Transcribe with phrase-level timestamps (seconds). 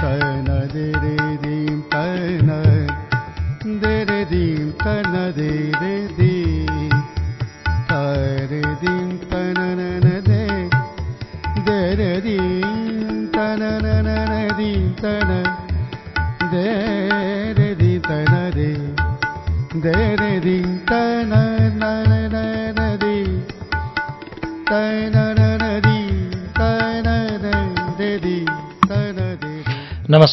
[0.00, 0.39] तन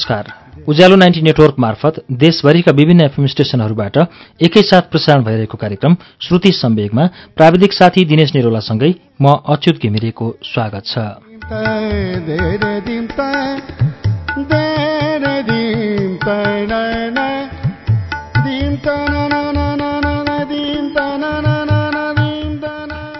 [0.10, 3.98] नमस्कार। उज्यालो ninety network मार्फत देशभरिका विभिन्न एफएम स्टेशनहरूबाट
[4.39, 10.96] एकैसाथ प्रसारण भइरहेको कार्यक्रम श्रुति सम्वेगमा प्राविधिक साथी दिनेश निरोलासँगै म अच्युत घिमिरेको स्वागत छ।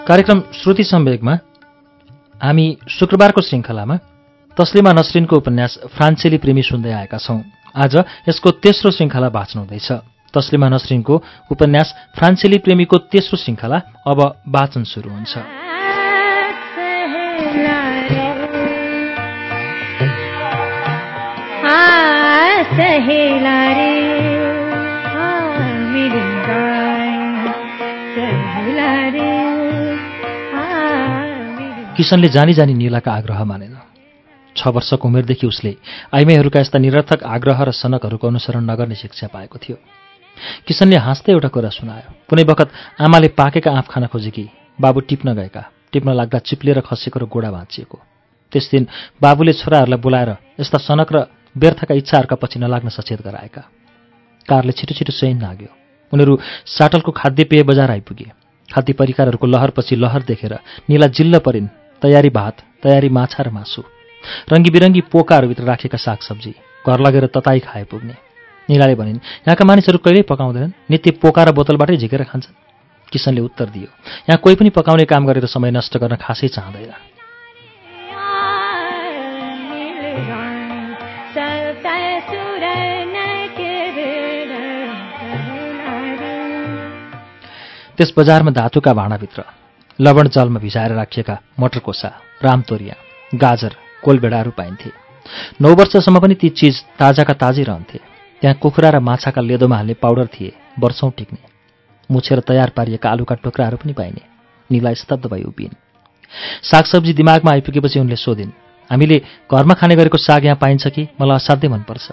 [0.08, 1.38] कार्यक्रम श्रुति सम्वेगमा
[2.42, 3.98] हामी शुक्रबारको श्रृङ्खलामा
[4.58, 7.38] तस्लिमा नसरिनको उपन्यास फ्रान्सेली प्रेमी सुन्दै आएका छौं।
[7.78, 7.94] आज
[8.28, 9.88] यसको तेस्रो श्रृङ्खला वाचन हुँदैछ
[10.34, 11.14] तस्लिमा नसरिनको
[11.54, 14.18] उपन्यास फ्रान्सेली प्रेमीको तेस्रो श्रृङ्खला अब
[14.50, 15.34] वाचन सुरु हुन्छ।
[31.96, 33.87] किसनले जानी जानी निलाका आग्रह मानेन।
[34.58, 35.72] छ वर्षको उमेरदेखि उसले
[36.14, 39.76] आइमाईहरूका यस्ता निरर्थक आग्रह र सनकहरूको अनुसरण नगर्ने शिक्षा पाएको थियो।
[40.66, 42.68] किसनले हाँस्दै एउटा कुरा सुनायो। कुनै बखत
[43.00, 44.44] आमाले पाकेका आँप खान खोजेकी
[44.78, 47.98] बाबु टिप्न गएका। टिप्न लाग्दा चिप्लिएर खसेको र गोडा भाँचिएको।
[48.52, 48.86] त्यस दिन
[49.22, 51.18] बाबुले छोराहरूलाई बोलाएर यस्ता सनक र
[51.56, 53.62] व्यर्थका इच्छाहरूका पछि नलाग्न सचेत गराएका।
[54.48, 55.70] कारले छिटो छिटो सैन लाग्यो
[56.12, 58.30] उनीहरू साटलको खाद्य पेय बजार आइपुगे।
[58.68, 60.54] खाद्य परिकारहरूको लहरपछि लहर देखेर
[60.88, 61.68] निला जिल्ल परिन्।
[62.02, 63.82] तयारी भात तयारी माछा र मासु।
[64.52, 66.54] रङ्गी बिरङ्गी पोकाहरूभित्र राखेका सागसब्जी
[66.86, 68.14] घर लगेर तताई खाए पुग्ने।
[68.68, 70.72] निलाले भनिन् यहाँका मानिसहरू कहिल्यै पकाउँदैनन्?
[70.90, 72.54] नित्य पोका र बोतलबाटै झिकेर खान्छन्।
[73.12, 73.88] किसनले उत्तर दियो
[74.28, 76.92] यहाँ कोही पनि पकाउने काम गरेर समय नष्ट गर्न खासै चाहँदैन।
[87.96, 89.42] त्यस बजारमा धातुका भाँडाभित्र
[89.98, 92.08] लवण जलमा भिजाएर राखिएका मटर कोसा
[92.44, 92.94] रामतोरिया
[93.34, 94.90] गाजर कोलबेडाहरू पाइन्थे।
[95.60, 97.98] नौ वर्षसम्म पनि ती चिज ताजाका ताजै रहन्थे।
[98.42, 101.38] त्यहाँ कुखुरा र माछाका लेदोमा हाल्ने पाउडर थिए वर्षौँ टिक्ने।
[102.10, 104.22] मुछेर तयार पारिएका आलुका टुक्राहरू पनि पाइने।
[104.70, 105.74] निला स्तब्ध भई उभिन्।
[106.62, 108.50] सागसब्जी दिमागमा आइपुगेपछि उनले सोधिन्
[108.90, 109.16] हामीले
[109.52, 111.08] घरमा खाने गरेको साग यहाँ पाइन्छ कि?
[111.20, 112.08] मलाई असाध्यै मनपर्छ।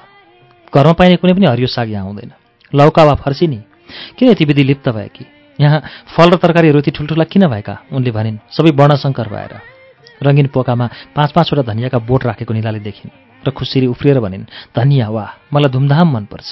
[0.73, 2.31] घरमा पाइने कुनै पनि हरियो साग यहाँ आउँदैन
[2.73, 3.59] लौका वा फर्सी नि
[4.17, 5.25] किन यति विधि लिप्त भए कि
[5.59, 5.79] यहाँ
[6.15, 7.75] फल र तरकारीहरू यति ठुल्ठुला किन भएका?
[7.91, 9.74] उनले भनिन् सबै वर्णशङ्कर भएर।
[10.25, 13.11] रङ्गिन पोकामा पाँच पाँचवटा धनियाँका बोट राखेको निलाले देखिन्
[13.45, 16.51] र खुसिरी उफ्रिएर भनिन् धनियाँ वाह मलाई धुमधाम मनपर्छ।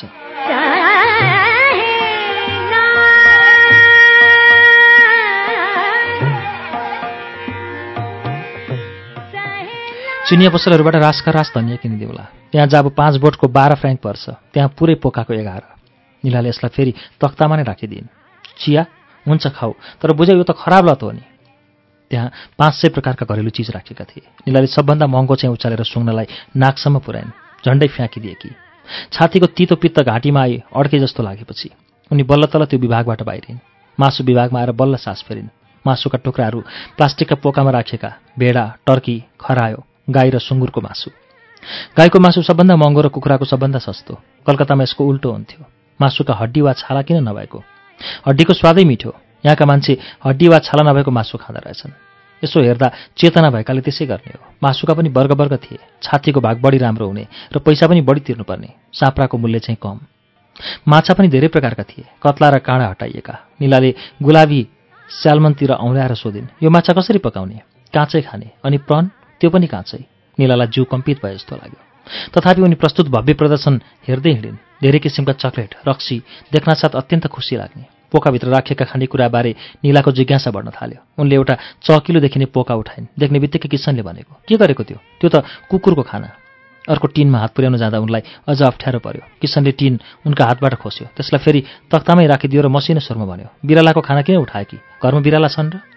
[10.24, 14.96] चिनिया पसलहरूबाट रासका रास धनियाँ किनिदेऊला त्यहाँ जब पाँच बोटको बाह्र फ्रेङ्क पर्छ। त्यहाँ पुरै
[15.04, 15.64] पोकाको एघार
[16.24, 18.08] निलाले यसलाई फेरि तख्तामा नै राखिदिइन्
[18.56, 18.82] चिया
[19.26, 21.33] हुन्छ खाऊ तर बुझ्यौ यो त खराब लत हो नि।
[22.14, 27.00] त्यहाँ पाँच सय प्रकारका घरेलु चिज राखेका थिए। निलाले सबभन्दा महँगो चाहिँ उचालेर सुँग्नलाई नाकसम्म
[27.02, 27.32] पुऱ्याइन्
[27.66, 28.50] झन्डै फ्याँकिदिएकी
[29.12, 31.70] छातीको तितो पित्त घाँटीमा आई अड्के जस्तो लागेपछि
[32.12, 33.58] उनी बल्ल तल्ल त्यो विभागबाट बाहिरिन्।
[33.98, 35.50] मासु विभागमा आएर बल्ल सास फेरिन्।
[35.86, 36.60] मासुका टुक्राहरू
[36.98, 38.10] प्लास्टिकका पोकामा राखिएका
[38.40, 41.10] भेडा टर्की खरायो गाई र सुँगुरको मासु।
[41.98, 44.14] गाईको मासु सबभन्दा महँगो र कुखुराको सबभन्दा सस्तो।
[44.48, 45.66] कलकत्तामा यसको उल्टो हुन्थ्यो।
[46.00, 47.60] मासुका हड्डी वा छाला किन नभएको?
[48.28, 49.12] हड्डीको स्वादै मिठो।
[49.46, 51.92] यहाँका मान्छे हड्डी वा छाला नभएको मासु खाँदा रहेछन्।
[52.44, 56.78] यसो हेर्दा चेतना भएकाले त्यसै गर्ने हो। मासुका पनि वर्ग वर्ग थिए। छातीको भाग बढी
[56.78, 60.00] राम्रो हुने र पैसा पनि बढी तिर्नुपर्ने। साप्राको मूल्य चाहिँ कम।
[60.88, 64.62] माछा पनि धेरै प्रकारका थिए। कत्ला र काँडा हटाइएका। निलाले गुलाबी
[65.10, 67.62] स्यालमनतिर औँल्याएर सोधिन् यो माछा कसरी पकाउने?
[67.94, 68.48] काँचै खाने?
[68.64, 69.10] अनि प्रन?
[69.40, 70.04] त्यो पनि काँचै?
[70.40, 71.80] निलालाई जिउ कम्पित भए जस्तो लाग्यो।
[72.36, 76.18] तथापि उनी प्रस्तुत भव्य प्रदर्शन हेर्दै हिँडिन्। धेरै किसिमका चक्लेट रक्सी
[76.52, 79.52] देख्नासाथ अत्यन्त खुसी लाग्ने। पोकाभित्र राखिएका खानेकुराबारे
[79.84, 84.56] निलाको जिज्ञासा बढ्न थाल्यो। उनले एउटा चकिलो देखिने पोका उठाइन्। देख्ने बित्तिकै किसनले भनेको के
[84.56, 84.98] गरेको त्यो?
[85.20, 85.36] त्यो त
[85.70, 86.30] कुकुरको खाना।
[86.84, 89.94] अर्को टिनमा हात पुर्याउन जाँदा उनलाई अझ अप्ठ्यारो पर्यो। किसनले टिन
[90.28, 94.64] उनका हातबाट खोस्यो। त्यसलाई फेरि तख्तामै राखिदियो र मसिनो स्वरमा भन्यो बिरालाको खाना किन उठाए
[94.68, 94.78] कि?
[95.00, 95.93] घरमा बिराला छन् र?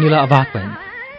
[0.00, 0.72] निला अभाग भइन्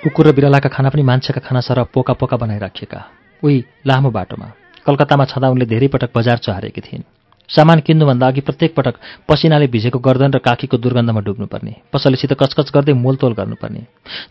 [0.03, 2.99] कुकुर र बिरालाका खाना पनि मान्छेका खाना सरह पोका पोका बनाइराखिएका।
[3.43, 4.47] उही लामो बाटोमा।
[4.85, 7.03] कलकत्तामा छँदा उनले धेरै पटक बजार चहारेकी थिइन्।
[7.49, 8.95] सामान किन्नुभन्दा अघि प्रत्येक पटक
[9.29, 13.81] पसिनाले भिजेको गर्दन र काखीको दुर्गन्धमा डुब्नुपर्ने। पसलेसित कचकच गर्दै मोलतोल गर्नुपर्ने।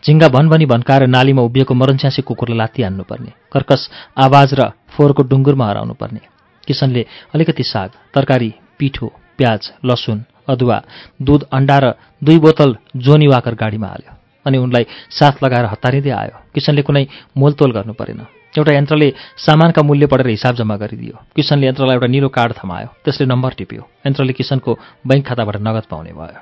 [0.05, 6.21] झिङ्गा भनभनी भन्काएर नालीमा उभिएको मरन्स्यासी कुकुरलाई लात्ती हान्नुपर्ने। कर्कस आवाज र फोहोरको डुङ्गुरमा हराउनुपर्ने।
[6.67, 9.07] किसनले अलिकति साग तरकारी पिठो
[9.39, 10.83] प्याज लसुन अदुवा
[11.23, 11.95] दुध अन्डा र
[12.25, 17.07] दुई बोतल जोनी वाकर गाडीमा हाल्यो। अनि उनलाई साथ लगाएर हतारिँदै आयो। किसनले कुनै
[17.37, 18.21] मोलतोल गर्नु परेन।
[18.59, 23.27] एउटा यन्त्रले सामानका मूल्य पढेर हिसाब जम्मा गरिदियो। किसनले यन्त्रलाई एउटा निलो कार्ड थमायो। त्यसले
[23.27, 26.41] नम्बर टिप्यो। यन्त्रले किसनको बैङ्क खाताबाट नगद पाउने भयो।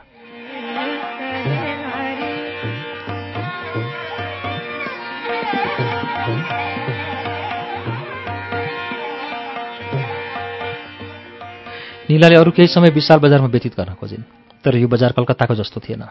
[12.10, 14.22] निलाले अरू केही समय विशाल बजारमा व्यतीत गर्न खोजिन्।
[14.64, 16.08] तर यो बजार कलकत्ताको जस्तो थिएन।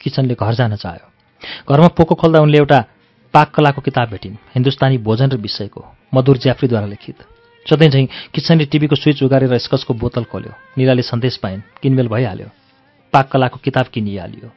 [0.00, 1.11] किचनले घर जान चाह्यो।
[1.68, 2.78] घरमा पोको खोल्दा उनले एउटा
[3.34, 5.84] पाक कलाको किताब भेटिन्। हिन्दुस्तानी भोजन र विषयको
[6.14, 7.16] मधुर ज्याफ्रीद्वारा लिखित।
[7.66, 12.48] सधैँ झैँ किचनले टिभीको स्विच उगारेर स्कचको बोतल खोल्यो। निलाले सन्देश पाइन् किनमेल भइहाल्यो।
[13.12, 14.50] पाक कलाको किताब किनिहालियो।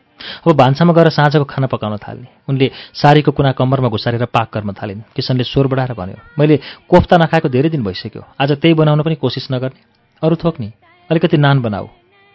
[0.47, 5.01] अब भान्सामा गएर साँझको खाना पकाउन थाल्ने। उनले सारीको कुना कम्मरमा घुसारेर पाक गर्न थालिन्।
[5.15, 6.59] किसनले स्वर बढाएर भन्यो मैले
[6.89, 9.79] कोफ्ता नखाएको धेरै दिन भइसक्यो। आज त्यही बनाउन पनि कोसिस नगर्ने।
[10.23, 10.71] अरू थोक नि।
[11.09, 11.87] अलिकति नान बनाऊ।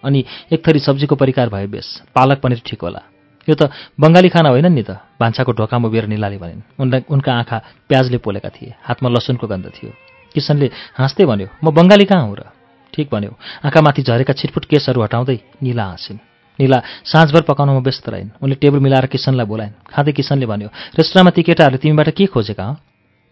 [0.04, 3.02] अनि एक थरी सब्जीको परिकार भए बेस। पालक पनिर ठिक होला।
[3.48, 3.70] यो त
[4.00, 4.90] बङ्गाली खाना होइन नि त।
[5.20, 7.56] भान्साको ढोकामा उभिएर निलाले भनिन्। उनलाई उनका आँखा
[7.88, 9.90] प्याजले पोलेका थिए। हातमा लसुनको गन्ध थियो।
[10.34, 12.42] किसनले हाँस्दै भन्यो म बङ्गाली कहाँ हुँ र?
[12.94, 13.32] ठिक भन्यो
[13.64, 16.18] आँखामाथि झरेका छिटफुट केसहरू हटाउँदै निला हाँसिन्।
[16.58, 21.42] निला साँझभर पकाउनमा व्यस्त रहन्। उनले टेबल मिलाएर किसनलाई बोलाइन्। खाँदै किसनले भन्यो रेस्टुराँमा ती
[21.42, 22.76] केटाहरूले तिमीबाट के खोजेका हँ?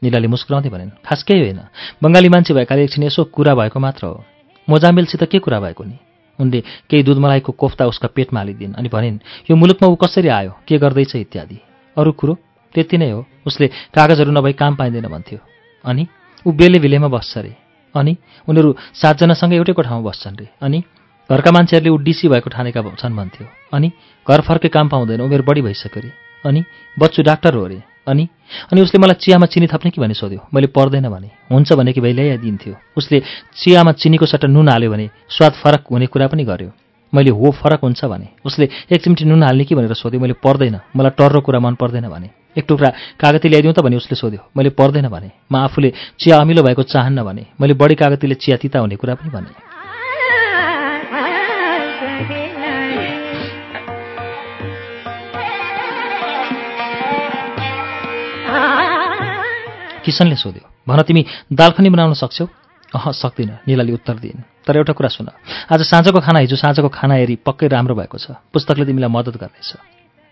[0.03, 1.61] निलाले मुस्कुराउँदै भनिन् खास केही होइन।
[2.03, 4.25] बङ्गाली मान्छे भएकाले एकछिन यसो कुरा भएको मात्र हो।
[4.69, 6.08] मोजामेलसित के कुरा भएको नि?
[6.41, 9.19] उनले केही दुध मलाइको कोफ्ता उसका पेटमा हालिदिन् अनि भनिन्
[9.51, 10.53] यो मुलुकमा ऊ कसरी आयो?
[10.69, 11.59] के गर्दैछ इत्यादि?
[11.97, 12.35] अरू कुरो
[12.75, 15.39] त्यति नै हो। उसले कागजहरू नभई काम पाइँदैन भन्थ्यो।
[15.85, 16.07] अनि
[16.47, 17.55] ऊ बेले बिलेमा बस्छ अरे
[17.95, 18.17] अनि
[18.49, 20.83] उनीहरू सातजनासँग एउटै कोठामा बस्छन् रे। अनि
[21.31, 23.89] घरका मान्छेहरूले ऊ डिसी भएको ठानेका छन् भन्थ्यो। अनि
[24.29, 26.11] घर फर्के काम पाउँदैन। उमेर बढी भइसक्यो अरे
[26.45, 26.65] अनि
[26.99, 28.29] बच्चु डाक्टर हो अरे अनि?
[28.73, 32.01] अनि उसले मलाई चियामा चिनी थप्ने कि भने सोध्यो। मैले पर्दैन भने। हुन्छ भने कि
[32.01, 33.23] भाइ ल्याइदिन्थ्यो। उसले
[33.57, 36.71] चियामा चिनीको सट्टा नुन हाल्यो भने स्वाद फरक हुने कुरा पनि गर्यो।
[37.15, 40.81] मैले हो फरक हुन्छ भने। उसले एक चिम्टी नुन हाल्ने कि भनेर सोध्यो। मैले पर्दैन।
[40.97, 44.71] मलाई टर्रो कुरा मन पर्दैन भने। एक टुक्रा कागती ल्याइदिउँ त भने उसले सोध्यो। मैले
[44.71, 48.97] पर्दैन भने। म आफूले चिया अमिलो भएको चाहन्न भने। मैले बढी कागतीले चिया तिता हुने
[48.97, 49.68] कुरा पनि भने।
[60.09, 61.23] किसनले सोध्यो भन तिमी
[61.53, 62.47] दालखनी बनाउन सक्छौ?
[62.89, 65.29] अह सक्दिनँ निलाले उत्तर दिइन्। तर एउटा कुरा सुन
[65.69, 69.71] आज साँझको खाना हिजो साँझको खाना हेरी पक्कै राम्रो भएको छ। पुस्तकले तिमीलाई मद्दत गर्नेछ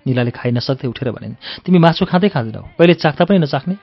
[0.07, 3.77] निलाले खाइ नसक्दै उठेर भनिन् तिमी मासु खाँदै खाँदैनौ कहिले चाख्दा पनि नचाख्ने?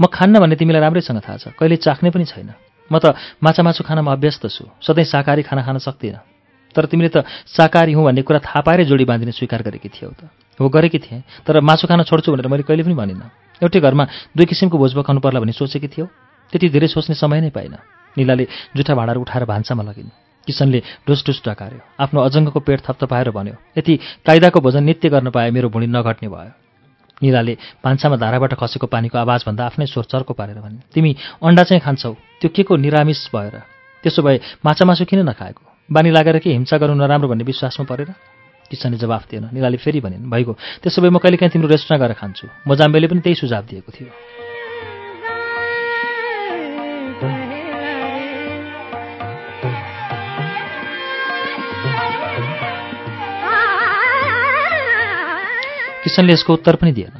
[0.00, 2.56] म खान्न भन्ने तिमीलाई राम्रैसँग थाहा छ कहिले चाख्ने पनि छैन।
[2.88, 3.12] म त
[3.44, 6.24] माछा मासु खानामा अभ्यस्त छु सधैँ शाकाहारी खाना खान सक्दिनँ।
[6.72, 10.32] तर तिमीले त शाकाहारी हुँ भन्ने कुरा थाहा पाएरै जोडी बाँधिने स्वीकार गरेकी थियौ त।
[10.56, 13.28] हो गरेकी थिएँ तर मासु खान छोड्छु भनेर मैले कहिले पनि भनिनँ।
[13.62, 14.04] एउटै घरमा
[14.36, 16.06] दुई किसिमको भोज पकाउनु पर्ला भन्ने सोचेकी थियौ।
[16.52, 17.74] त्यति धेरै सोच्ने समय नै पाइन।
[18.16, 18.44] निलाले
[18.76, 20.10] जुठा भाँडाहरू उठाएर भान्सामा लगिन्।
[20.46, 23.94] किसनले ढुसढुस डकार्यो। आफ्नो अजङ्गको पेट थप्थपाएर भन्यो यति
[24.26, 26.52] कायदाको भोजन नित्य गर्न पाए मेरो भुँडी नघट्ने भयो।
[27.22, 27.54] निलाले
[27.84, 32.48] भान्सामा धाराबाट खसेको पानीको आवाजभन्दा आफ्नै स्वर चर्को पारेर भने तिमी अन्डा चाहिँ खान्छौ त्यो
[32.54, 33.54] के को निरामिष भएर?
[34.04, 35.62] त्यसो भए माछा मासु किन नखाएको?
[35.88, 38.14] बानी लागेर के हिंसा गर्नु नराम्रो भन्ने विश्वासमा परेर?
[38.70, 42.12] किसनले जवाफ दिएन। निलाले फेरि भनिन् भइगयो। त्यसो भए म कहिले काहीँ तिम्रो रेस्टुरेन्ट गएर
[42.18, 42.46] खान्छु?
[42.68, 44.10] मजाम्बेले पनि त्यही सुझाव दिएको थियो।
[56.06, 57.18] किसनले यसको उत्तर पनि दिएन।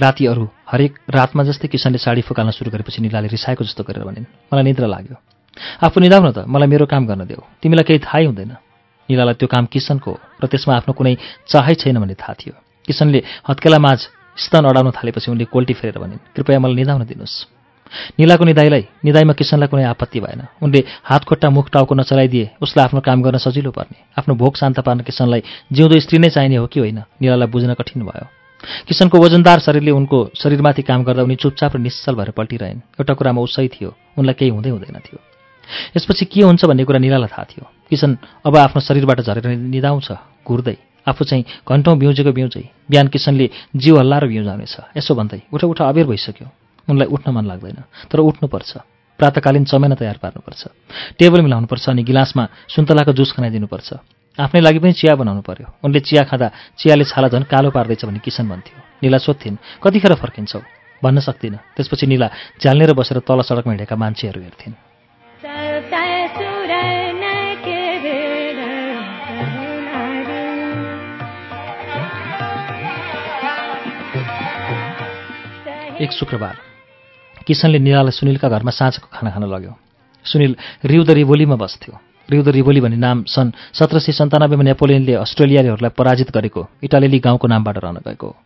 [0.00, 4.24] राति अरू हरेक रातमा जस्तै किसनले साडी फुकाल्न सुरु गरेपछि निलाले रिसाएको जस्तो गरेर भनिन्
[4.48, 5.16] मलाई निद्रा लाग्यो।
[5.84, 8.71] आफू निदाउन त मलाई मेरो काम गर्न देऊ। तिमीलाई केही थाहै हुँदैन।
[9.12, 11.14] निलालाई त्यो काम किसनको र त्यसमा आफ्नो कुनै
[11.44, 12.54] चाहै छैन भन्ने थाहा थियो।
[12.88, 14.00] किसनले हत्केला माझ
[14.36, 17.60] स्तन अडाउन थालेपछि उनले कोल्टी फेरेर भनिन् कृपया मलाई निदाउन दिनुहोस्।
[18.18, 23.00] निलाको निदाईलाई निदाईमा किसनलाई कुनै आपत्ति भएन। उनले हात खुट्टा मुख टाउको नचलाइदिए उसलाई आफ्नो
[23.04, 26.80] काम गर्न सजिलो पर्ने। आफ्नो भोक शान्त पार्न किसनलाई जिउँदो स्त्री नै चाहिने हो कि
[26.80, 27.04] होइन?
[27.20, 28.26] निलालाई बुझ्न कठिन भयो।
[28.88, 33.40] किसनको वजनदार शरीरले उनको शरीरमाथि काम गर्दा उनी चुपचाप र निश्चल भएर पल्टिरहन्। एउटा कुरामा
[33.42, 35.31] उसै थियो। उनलाई केही हुँदै हुँदैन थियो।
[35.96, 38.10] यसपछि के हुन्छ भन्ने कुरा निलालाई थाहा थियो। किसन
[38.46, 40.08] अब आफ्नो शरीरबाट झरेर निदाउँछ
[40.46, 45.78] घुर्दै। आफू चाहिँ घन्टौँ बिउजेको बिउजै। बिहान किसनले जिउ हल्लाएर बिउजाउनेछ यसो भन्दै उठ उठ
[45.82, 46.46] अबेर भइसक्यो।
[46.88, 47.78] उनलाई उठ्न मन लाग्दैन
[48.10, 48.70] तर उठ्नुपर्छ।
[49.18, 50.62] प्रातकालीन चमेना तयार पार्नुपर्छ।
[51.18, 53.88] टेबल मिलाउनुपर्छ अनि गिलासमा सुन्तलाको जुस खनाइदिनुपर्छ।
[54.38, 58.18] आफ्नै लागि पनि चिया बनाउनु पर्यो। उनले चिया खाँदा चियाले छाला झन् कालो पार्दैछ भने
[58.18, 60.60] किसन भन्थ्यो। निला सोध्थिन् कतिखेर फर्किन्छौ?
[61.02, 62.26] भन्न सक्दिनँ। त्यसपछि निला
[62.62, 64.91] झ्याल्नेर बसेर तल सडकमा हिँडेका मान्छेहरू हेर्थिन्।
[65.42, 65.50] एक
[76.12, 76.56] शुक्रबार।
[77.46, 79.74] किसनले निरालाई सुनिलका घरमा साँझको खाना खान लग्यो।
[80.24, 81.98] सुनिल रिउद रिभोलीमा बस्थ्यो।
[82.30, 87.78] रिउद रिभोली भन्ने नाम सन् सत्र सय सन्तानब्बेमा नेपोलियनले अस्ट्रेलियालीहरूलाई पराजित गरेको इटालेली गाउँको नामबाट
[87.78, 88.36] रहन गएको।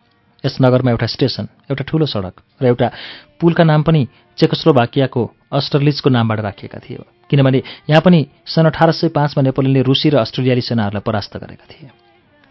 [0.45, 2.91] यस नगरमा एउटा स्टेसन एउटा ठूलो सडक र एउटा
[3.39, 6.97] पुलका नाम पनि चेकोस्लोभाकियाको अस्ट्रलिजको नामबाट राखिएका थिए।
[7.29, 11.89] किनभने यहाँ पनि सन् अठार सय पाँचमा नेपोलियनले रुसी र अस्ट्रेलियाली सेनाहरूलाई परास्त गरेका थिए।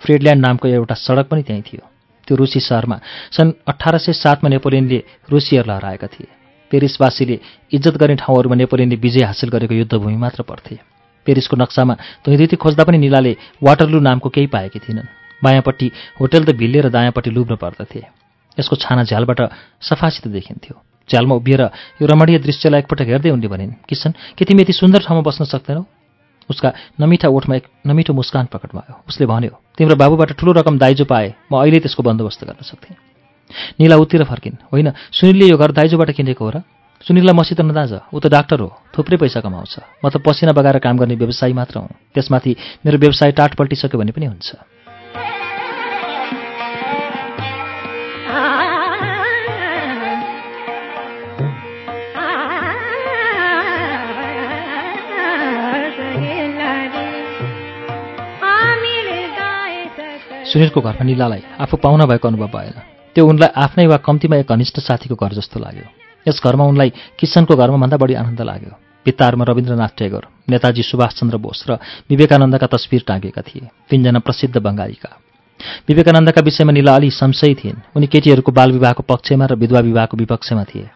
[0.03, 1.85] फ्रेडल्यान्ड नामको एउटा सडक पनि त्यहीँ थियो।
[2.29, 2.99] त्यो रुसी सहरमा
[3.33, 4.99] सन् अठार सय सातमा नेपोलियनले
[5.31, 6.29] रुसीहरूलाई हराएका थिए।
[6.71, 7.39] पेरिसवासीले
[7.73, 10.79] इज्जत गर्ने ठाउँहरूमा नेपोलियनले विजय हासिल गरेको युद्धभूमि मात्र पर्थे।
[11.27, 11.95] पेरिसको नक्सामा
[12.27, 15.07] धुइँधुती खोज्दा पनि निलाले वाटरलु नामको केही पाएकी थिइनन्
[15.43, 15.87] बायाँपट्टि
[16.21, 18.03] होटल त भिल्ले र दायाँपट्टि लुब्न पर्दथे।
[18.59, 19.41] यसको छाना झ्यालबाट
[19.81, 20.75] सफासित देखिन्थ्यो।
[21.11, 21.63] झ्यालमा उभिएर
[22.03, 25.83] यो रमणीय दृश्यलाई एकपटक हेर्दै उनले भनिन् किसन के तिमी यति सुन्दर ठाउँमा बस्न सक्दैनौ?
[26.51, 31.05] उसका नमिठा ओठमा एक नमिठो मुस्कान प्रकट भयो। उसले भन्यो तिम्रो बाबुबाट ठुलो रकम दाइजो
[31.05, 32.97] पाए। म अहिले त्यसको बन्दोबस्त गर्न सक्थेँ।
[33.81, 36.57] निला उत्तिर फर्किन् होइन सुनिलले यो घर दाइजोबाट किनेको हो र?
[37.07, 40.99] सुनिललाई मसित नदाज ऊ त डाक्टर हो थुप्रै पैसा कमाउँछ। म त पसिना बगाएर काम
[40.99, 44.49] गर्ने व्यवसायी मात्र हुँ। त्यसमाथि मेरो व्यवसाय टाट पल्टिसक्यो भने पनि हुन्छ।
[60.53, 62.77] सुनिलको घरमा निलालाई आफू पाहुना भएको अनुभव भएन।
[63.15, 65.87] त्यो उनलाई आफ्नै वा कम्तीमा एक घनिष्ठ साथीको घर जस्तो लाग्यो।
[66.29, 68.73] यस घरमा उनलाई किसनको घरमा भन्दा बढी आनन्द लाग्यो।
[69.07, 71.79] भित्ताहरूमा रविन्द्रनाथ टेगोर नेताजी सुभाषचन्द्र बोस र
[72.11, 75.11] विवेकानन्दका तस्विर टाँगेका थिए। तिनजना प्रसिद्ध बङ्गालीका।
[75.89, 80.65] विवेकानन्दका विषयमा निला अलि संशय थिइन्। उनी केटीहरूको बाल विवाहको पक्षमा र विधवा विवाहको विपक्षमा
[80.65, 80.91] थिए।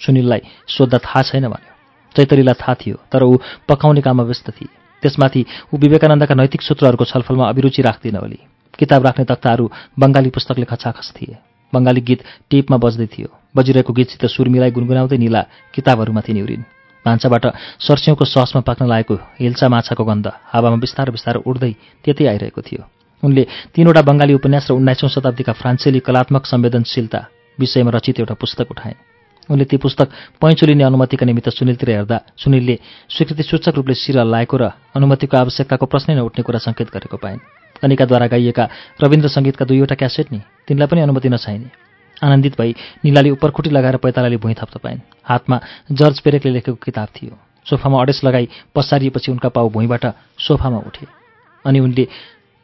[0.00, 1.72] सुनिललाई सोद्धा थाहा छैन भन्यो।
[2.16, 3.36] चैतरीलाई थाहा थियो तर ऊ
[3.68, 4.68] पकाउने काममा व्यस्त थिए।
[5.02, 8.40] त्यसमाथि ऊ विवेकानन्दका नैतिक सूत्रहरूको छलफलमा अभिरुचि राख्दिन ओली।
[8.78, 9.64] किताब राख्ने तख्ताहरू
[9.98, 11.36] बङ्गाली पुस्तकले खचाखच थिए।
[11.72, 15.42] बङ्गाली गीत टेपमा बज्दै थियो। बजिरहेको गीतसित सुर मिलाई गुनगुनाउँदै निला
[15.74, 16.66] किताबहरूमाथि निउरिन्
[17.06, 17.44] भान्साबाट
[17.86, 21.72] सर्स्यौँको ससमा पाक्न लागेको हिल्सा माछाको गन्ध हावामा बिस्तारो बिस्तारो उड्दै
[22.04, 22.82] त्यतै आइरहेको थियो।
[23.22, 23.42] उनले
[23.74, 27.20] तीनवटा बङ्गाली उपन्यास र उन्नाइसौँ शताब्दीका फ्रान्सेली कलात्मक संवेदनशीलता
[27.58, 28.94] विषयमा रचित एउटा पुस्तक उठाए।
[29.48, 30.08] उनले ती पुस्तक
[30.40, 32.76] पैँचो लिने अनुमतिका निमित्त सुनिलतिर हेर्दा सुनिलले
[33.12, 34.64] स्वीकृति सूचक रूपले शिर हल्लाएको र
[34.96, 38.64] अनुमतिको आवश्यकताको प्रश्नै नउठ्ने कुरा सङ्केत गरेको पाइन्। कनिकाद्वारा गाइएका
[39.04, 41.68] रविन्द्र सङ्गीतका दुईवटा क्यासेट नि तिनलाई पनि अनुमति नछाइने।
[42.16, 42.74] आनन्दित भई
[43.04, 45.60] निलाले उपरखुटी लगाएर पैतालाले भुइँ थप्न पाइन्। हातमा
[45.92, 47.36] जर्ज पेरेकले लेखेको किताब थियो।
[47.66, 50.04] सोफामा अडेस लगाई पसारिएपछि उनका पाउ भुइँबाट
[50.38, 51.06] सोफामा उठे।
[51.64, 52.06] अनि उनले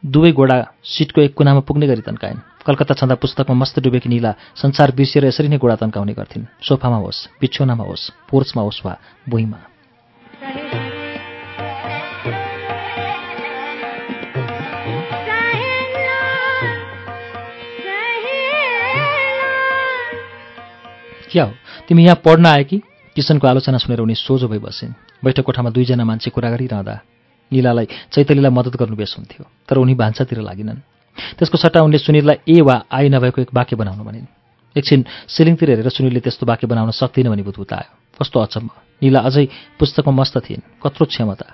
[0.05, 4.93] दुवै गोडा सिटको एक कुनामा पुग्ने गरी तन्काइन्। कलकत्ता छँदा पुस्तकमा मस्त डुबेकी निला संसार
[4.97, 8.97] बिर्सिएर यसरी नै गोडा तन्काउने गर्थिन्। सोफामा होस् बिछोनामा होस् पोर्चमा होस् वा
[9.29, 9.59] भुइँमा।
[21.31, 21.53] क्या हो?
[21.89, 22.83] तिमी यहाँ पढ्न आए कि?
[23.17, 24.93] किसनको आलोचना सुनेर उनी सोझो भई बसिन्
[25.25, 26.95] बैठक कोठामा दुईजना मान्छे कुरा गरिरहँदा
[27.53, 30.79] निलालाई चैतलीलाई मद्दत गर्नु बेस हुन्थ्यो तर उनी भान्सातिर लागिनन्।
[31.39, 34.27] त्यसको सट्टा उनले सुनिललाई ए वा आई नभएको एक वाक्य बनाउनु भनिन्।
[34.77, 38.71] एकछिन सिलिङतिर हेरेर सुनिलले त्यस्तो वाक्य बनाउन सक्दिनँ भनी आयो कस्तो अचम्म।
[39.03, 39.45] निला अझै
[39.79, 41.47] पुस्तकमा मस्त थिइन् कत्रो क्षमता।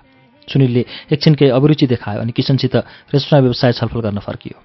[0.48, 2.76] सुनिलले एकछिन केही अभिरुचि देखायो अनि किसनसित
[3.16, 4.56] रेस्टुरेन्ट व्यवसाय छलफल गर्न फर्कियो।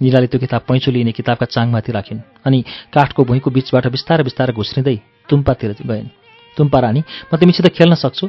[0.00, 2.58] निलाले त्यो किताब पैँचो लिने किताबका चाङमाथि राखिन् अनि
[2.92, 4.96] काठको भुइँको बिचबाट बिस्तारै बिस्तारै घुस्रिँदै
[5.28, 6.08] तुम्पातिर गइन्।
[6.56, 8.26] तुम्पा रानी म तिमीसित खेल्न सक्छु?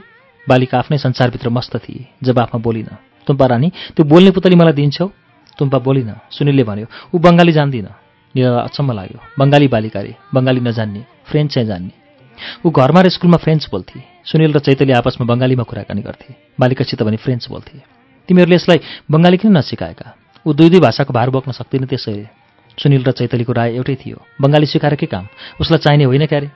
[0.47, 2.89] बालिका आफ्नै संसारभित्र मस्त थिए जवाफमा बोलिन।
[3.27, 5.07] तुम्पा रानी त्यो बोल्ने पुतली मलाई दिन्छौ?
[5.59, 7.87] तुम्पा बोलिन। सुनिलले भन्यो ऊ बङ्गाली जान्दिन।
[8.35, 11.93] निलालाई अचम्म लाग्यो बङ्गाली बालिका रे बङ्गाली नजान्ने फ्रेन्च चाहिँ जान्ने।
[12.63, 17.17] ऊ घरमा र स्कुलमा फ्रेन्च बोल्थे। सुनिल र चैतली आपसमा बङ्गालीमा कुराकानी गर्थे। बालिकासित भने
[17.17, 17.79] फ्रेन्च बोल्थे।
[18.27, 18.79] तिमीहरूले यसलाई
[19.11, 20.07] बङ्गाली किन नसिकाएका?
[20.47, 22.23] ऊ दुई दुई भाषाको भार बोक्न सक्दिन त्यसैले
[22.79, 25.27] सुनिल र चैतलीको राय एउटै थियो। बङ्गाली सिकाएर के काम?
[25.59, 26.47] उसलाई चाहिने होइन क्यारे?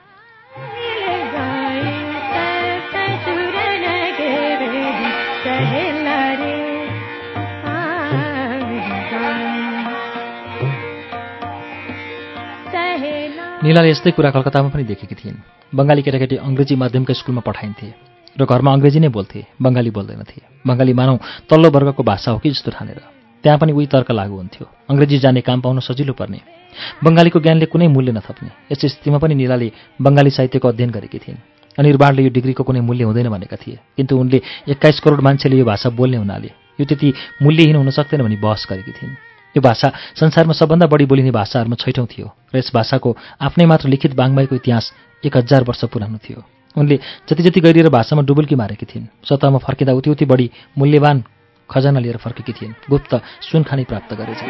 [13.61, 15.43] निलाले यस्तै कुरा कलकत्तामा पनि देखेकी थिइन्।
[15.75, 17.87] बङ्गाली केटाकेटी अङ्ग्रेजी माध्यमका स्कुलमा पठाइन्थे
[18.39, 21.15] र घरमा अङ्ग्रेजी नै बोल्थे बङ्गाली बोल्दैनथे। बङ्गाली मानौ
[21.51, 25.41] तल्लो वर्गको भाषा हो कि जस्तो ठानेर। त्यहाँ पनि उही तर्क लागु हुन्थ्यो। अङ्ग्रेजी जाने
[25.41, 26.39] काम पाउन सजिलो पर्ने।
[27.03, 29.71] बङ्गालीको ज्ञानले कुनै मूल्य नथप्ने। यस स्थितिमा पनि निलाले
[30.01, 31.37] बङ्गाली साहित्यको अध्ययन गरेकी थिइन्।
[31.79, 35.89] अनिर्बाणले यो डिग्रीको कुनै मूल्य हुँदैन भनेका थिए। किन्तु उनले एक्काइस करोड मान्छेले यो भाषा
[35.89, 39.15] बोल्ने हुनाले यो त्यति मूल्यहीन हुन सक्दैन भनी बहस गरेकी थिइन्।
[39.55, 43.09] यो भाषा संसारमा सबभन्दा बढी बोलिने भाषाहरूमा छैठौँ थियो र यस भाषाको
[43.41, 44.93] आफ्नै मात्र लिखित बाङ्माईको इतिहास
[45.25, 46.43] एक हजार वर्ष पुरानो थियो।
[46.77, 51.23] उनले जति जति गरिएर भाषामा डुबुल्की मारेकी थिइन्। सतहमा फर्किँदा उति उति बढी मूल्यवान
[51.71, 53.11] खजाना लिएर फर्केकी थिइन्। गुप्त
[53.41, 54.41] सुनखानी प्राप्त गरेछ।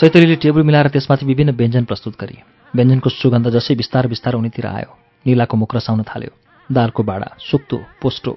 [0.00, 2.36] चैतरीले टेबल मिलाएर त्यसमाथि विभिन्न व्यञ्जन प्रस्तुत गरे।
[2.74, 4.90] व्यञ्जनको सुगन्ध जसै बिस्तार बिस्तार उनीतिर आयो।
[5.26, 6.32] निलाको मुख रसाउन थाल्यो।
[6.68, 8.32] दालको बाडा सुक्तो पोस्टो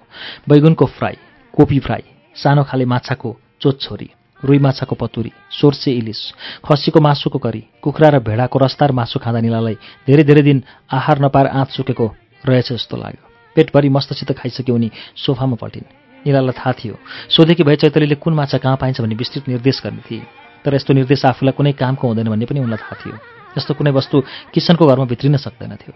[0.49, 1.17] बैगुनको फ्राई
[1.53, 2.03] कोपी फ्राई
[2.35, 3.29] सानो खाले माछाको
[3.61, 4.09] चोचछोरी।
[4.43, 6.19] रुई माछाको पतुरी सोर्से इलिस
[6.65, 9.75] खसीको मासुको करी कुखुरा र भेडाको रस्तार मासु खाँदा निलालाई
[10.07, 12.05] धेरै धेरै दिन आहार नपाएर आँत सुकेको
[12.45, 13.23] रहेछ जस्तो लाग्यो।
[13.55, 15.91] पेटभरि मस्तसित खाइसक्यो उनी सोफामा पल्टिन्
[16.25, 16.95] निलालाई थाहा थियो
[17.29, 20.23] सोधेकी भए चैतलीले कुन माछा कहाँ पाइन्छ भन्ने विस्तृत निर्देश गर्ने थिए।
[20.65, 23.15] तर यस्तो निर्देश आफूलाई कुनै कामको हुँदैन भन्ने पनि उनलाई थाहा थियो।
[23.57, 24.21] यस्तो कुनै वस्तु
[24.53, 25.93] किचनको घरमा भित्रिन सक्दैन थियो।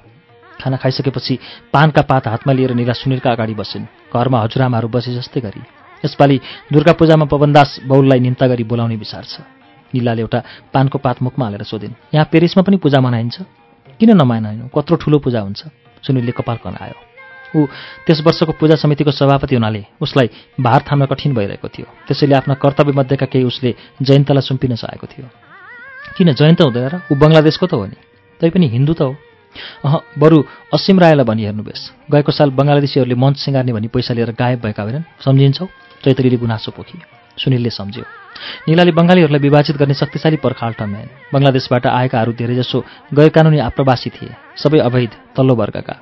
[0.59, 1.39] खाना खाइसकेपछि
[1.73, 5.61] पानका पात हातमा लिएर निला सुनिलका अगाडि बसिन्। घरमा हजुरआमाहरू बसे जस्तै गरी।
[6.05, 6.39] यसपालि
[6.73, 9.41] दुर्गा पूजामा पवनदास बौललाई निम्ता गरी बोलाउने विचार छ।
[9.93, 10.39] निलाले एउटा
[10.73, 13.41] पानको पात मुखमा हालेर सोधिन् यहाँ पेरिसमा पनि पूजा मनाइन्छ?
[13.99, 14.67] किन नमनाइनु?
[14.73, 15.61] कत्रो ठुलो पूजा हुन्छ?
[16.03, 16.97] सुनिलले कपाल कनायो।
[17.55, 17.65] ऊ
[18.05, 20.29] त्यस वर्षको पूजा समितिको सभापति हुनाले उसलाई
[20.59, 25.29] भार थाम्न कठिन भइरहेको थियो। त्यसैले आफ्ना कर्तव्यमध्येका केही उसले जयन्तलाई सुम्पिन चाहेको थियो।
[26.17, 26.95] किन जयन्त हुँदैन र?
[27.11, 27.97] ऊ बङ्गलादेशको त हो नि।
[28.41, 29.15] तैपनि हिन्दू त हो।
[29.85, 30.37] अह बरु
[30.73, 35.05] असीम रायलाई भनी हेर्नुभएस गएको साल बङ्गलादेशीहरूले मञ्च सिँगार्ने भनी पैसा लिएर गायब भएका होइनन्।
[35.21, 35.65] सम्झिन्छौ?
[36.03, 36.97] चैतरीले गुनासो पोखी
[37.37, 38.03] सुनिलले सम्झ्यो
[38.67, 42.79] निलाले बङ्गालीहरूलाई विभाजित गर्ने शक्तिशाली पर्खाल टम्याइन् बङ्गलादेशबाट आएकाहरू धेरैजसो
[43.17, 45.95] गैरकानुनी आप्रवासी थिए सबै अवैध तल्लो वर्गका।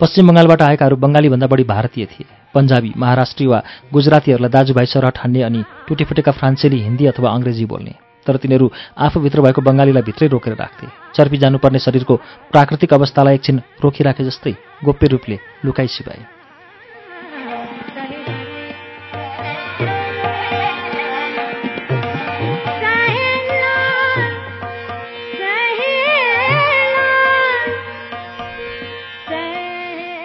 [0.00, 3.58] पश्चिम बङ्गालबाट आएकाहरू बङ्गालीभन्दा बढी भारतीय थिए। पन्जाबी महाराष्ट्री वा
[3.92, 7.94] गुजरातीहरूलाई दाजुभाइ सरह ठान्ने अनि टुटीफुटेका फ्रान्सेली हिन्दी अथवा अङ्ग्रेजी बोल्ने।
[8.26, 10.86] तर तिनीहरू आफूभित्र भएको बङ्गालीलाई भित्रै रोकेर राख्थे।
[11.16, 12.14] चर्पी जानुपर्ने शरीरको
[12.52, 16.33] प्राकृतिक अवस्थालाई एकछिन रोकिराखे जस्तै गोप्य रूपले लुकाइ सिपाए।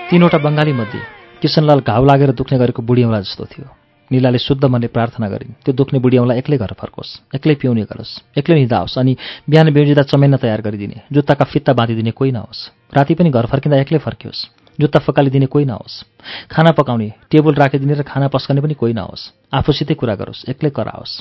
[0.09, 1.01] तीनवटा बङ्गालीमध्ये
[1.41, 3.65] किसनलाल घाउ लागेर दुख्ने गरेको बुढी जस्तो थियो।
[4.11, 8.55] निलाले शुद्ध मनले प्रार्थना गरिन् त्यो दुख्ने बुढी एक्लै घर फर्कोस् एक्लै पिउने गरोस् एक्लै
[8.57, 9.13] निदाओस् अनि
[9.45, 13.99] बिहान बेउजिँदा चमेन्न तयार गरिदिने जुत्ताका फित्ता बाँधिदिने कोही नहोस् राति पनि घर फर्किँदा एक्लै
[14.01, 14.41] फर्कियोस्
[14.79, 16.01] जुत्ता फकालिदिने कोही नहोस्
[16.49, 21.13] खाना पकाउने टेबल राखिदिने र खाना पस्कने पनि कोही नहोस् आफूसितै कुरा गरोस् एक्लै कराओस्।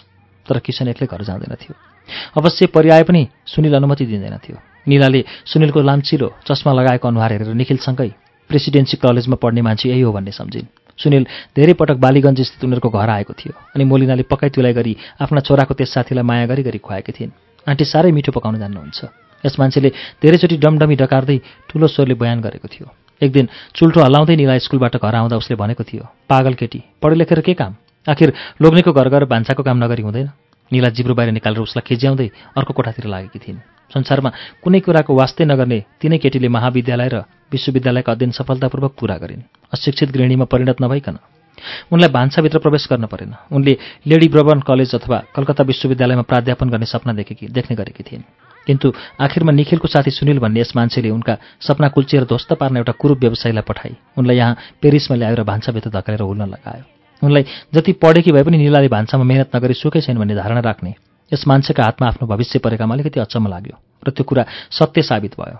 [0.46, 1.74] तर किसन एक्लै घर जाँदैन थियो।
[2.40, 4.56] अवश्य पर्याय पनि सुनिल अनुमति दिँदैन थियो।
[4.88, 10.32] निलाले सुनिलको लाम्चिलो चस्मा लगाएको अनुहार हेरेर निखिलसँगै प्रेसिडेन्सी कलेजमा पढ्ने मान्छे यही हो भन्ने
[10.32, 10.66] सम्झिन्।
[10.98, 15.40] सुनिल धेरै पटक बालीगञ्ज स्थित उनीहरूको घर आएको थियो अनि मोलिनाले पकाइ तुलाइ गरी आफ्ना
[15.46, 17.30] छोराको त्यस साथीलाई माया गरी गरी खुवाएकी थिइन्।
[17.66, 18.98] आन्टी साह्रै मिठो पकाउन जान्नुहुन्छ।
[19.44, 21.38] यस मान्छेले धेरैचोटि डमडमी डकार्दै
[21.70, 22.86] ठुलो स्वरले बयान गरेको थियो।
[23.22, 27.40] एक दिन चुल्ठो हल्लाउँदै निला स्कुलबाट घर आउँदा उसले भनेको थियो पागल केटी पढे लेखेर
[27.46, 27.72] के काम?
[28.06, 30.30] आखिर लोग्नेको घर गएर भान्साको काम नगरी हुँदैन।
[30.70, 34.30] निला जिब्रो बाहिर निकालेर उसलाई खिज्याउँदै अर्को कोठातिर लागेकी थिइन्। संसारमा
[34.62, 37.16] कुनै कुराको वास्तै नगर्ने तिनै केटीले महाविद्यालय र
[37.52, 41.16] विश्वविद्यालयका अध्ययन सफलतापूर्वक पूरा गरिन्। अशिक्षित गृहिणीमा परिणत नभइकन।
[41.92, 47.12] उनलाई भान्साभित्र प्रवेश गर्न परेन। उनले लेडी ब्रबन कलेज अथवा कलकत्ता विश्वविद्यालयमा प्राध्यापन गर्ने सपना
[47.12, 48.22] देखेकी देख्ने गरेकी थिइन्।
[48.66, 53.18] किन्तु आखिरमा निखिलको साथी सुनिल भन्ने यस मान्छेले उनका सपना कुल्चिएर ध्वस्त पार्न एउटा कुरूप
[53.18, 56.84] व्यवसायीलाई पठाई। उनलाई यहाँ पेरिसमा ल्याएर भान्साभित्र धकेलेर हुल्न लगायो।
[57.22, 60.94] उनलाई जति पढेकी भए पनि निलाले भान्सामा मेहनत नगरी सुकै छैन भन्ने धारणा राख्ने
[61.32, 65.58] यस मान्छेका हातमा आफ्नो भविष्य परेकामा अलिकति अचम्म लाग्यो र त्यो कुरा सत्य साबित भयो।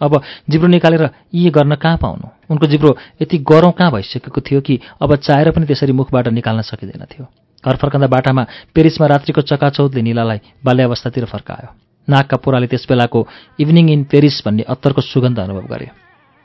[0.00, 2.28] अब जिब्रो निकालेर यी गर्न कहाँ पाउनु?
[2.50, 7.04] उनको जिब्रो यति गरौँ कहाँ भइसकेको थियो कि अब चाहेर पनि त्यसरी मुखबाट निकाल्न सकिँदैन
[7.04, 7.26] थियो
[7.64, 11.68] घर फर्कँदा बाटामा पेरिसमा रात्रिको चकाचौधले निलालाई बाल्यावस्थातिर फर्कायो।
[12.08, 13.26] नागका पोराले त्यस बेलाको
[13.60, 15.90] इभिनिङ इन पेरिस भन्ने अत्तरको सुगन्ध अनुभव गरे।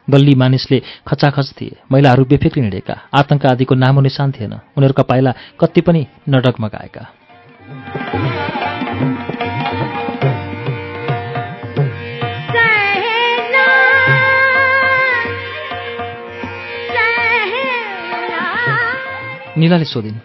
[0.07, 5.81] गल्ली मानिसले खचाखच थिए। महिलाहरू बेफिक्री हिँडेका। आतङ्क आदिको नामो निशान थिएन। उनीहरूका पाइला कति
[5.81, 7.03] पनि नडगमगाएका।
[19.57, 20.15] निलाले सोधिन्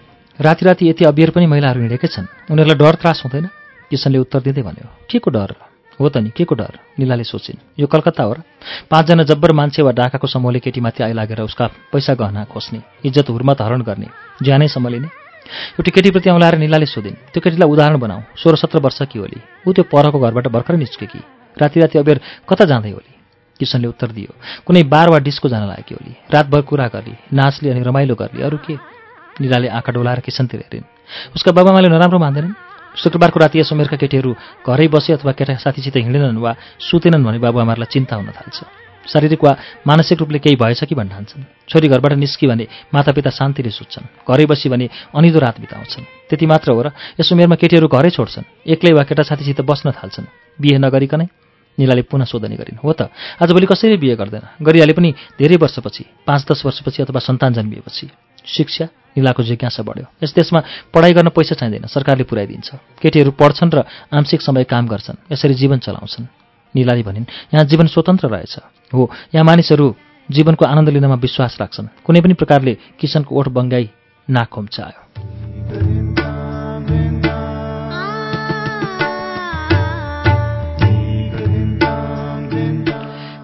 [0.40, 3.46] राति राति यति अबिर पनि महिलाहरू हिँडेकै छन्। उनीहरूलाई डर त्रास हुँदैन?
[3.90, 5.54] किसनले उत्तर दिँदै भन्यो के को डर?
[6.00, 6.78] हो त नि के को डर?
[6.98, 8.42] निलाले सोचिन् यो कलकत्ता हो र?
[8.90, 13.82] पाँचजना जब्बर मान्छे वा डाकाको समूहले केटीमाथि आइलागेर उसका पैसा गहना खोज्ने इज्जत हुर्मत हरण
[13.82, 14.08] गर्ने
[14.42, 15.25] ज्यानै सम्हालिने।
[15.76, 19.72] एउटी केटीप्रति औँलाएर निलाले सोधिन् त्यो केटीलाई उदाहरण बनाऊ सोह्र सत्र वर्ष कि होली ऊ
[19.72, 21.20] त्यो परको घरबाट भर्खरै निस्केकी
[21.56, 23.12] राति राति अबेर कता जाँदै होली
[23.60, 24.32] किसनले उत्तर दियो
[24.66, 28.58] कुनै बार वा डिस्को जान लागेकी होली रातभर कुरा गर्ली नाचले अनि रमाइलो गर्ली। अरू
[28.58, 28.74] के?
[29.40, 30.84] निलाले आँखा डोलाएर किसनतिर हेरिन्
[31.36, 32.54] उसका बाबामाले नराम्रो मान्दैनन्?
[32.96, 34.30] शुक्रबारको राति यस उमेरका केटीहरू
[34.64, 39.52] घरै बसे अथवा केटा साथीसित हिँडेनन् वा सुतेनन् भने बाबुआमाहरूलाई चिन्ता हुन थाल्छ। शारीरिक वा
[39.86, 44.68] मानसिक रूपले केही भएछ कि भन्ठान्छन् छोरी घरबाट निस्की भने मातापिता शान्तिले सुत्छन्। घरै बसी
[44.68, 46.90] भने अनिदो रात बिताउँछन्। त्यति मात्र हो र
[47.20, 50.26] यस उमेरमा केटीहरू घरै छोड्छन्। एक्लै वा केटा साथीसित बस्न थाल्छन्।
[50.60, 51.26] बिहे नगरिकनै
[51.78, 56.40] निलाले पुनः सोधनी गरिन्। हो त आजभोलि कसैले बिहे गर्दैन। गरिहाले पनि धेरै वर्षपछि पाँच
[56.48, 58.08] दस वर्षपछि अथवा सन्तान जन्मिएपछि
[58.46, 58.84] शिक्षा
[59.16, 60.60] निलाको जिज्ञासा बढ्यो। यस देशमा
[60.94, 62.68] पढाइ गर्न पैसा चाहिँदैन। सरकारले पुर्याइदिन्छ
[63.02, 67.24] केटीहरू पढ्छन् र आंशिक समय काम गर्छन्। यसरी जीवन चलाउँछन्। निलाले भनिन्
[67.54, 68.58] यहाँ जीवन स्वतन्त्र रहेछ।
[68.92, 69.94] हो यहाँ मानिसहरू
[70.28, 73.90] जीवनको आनन्द लिनमा विश्वास राख्छन्। कुनै पनि प्रकारले किसनको ओठ बङ्गाई
[74.28, 75.00] नाक खुम्चायो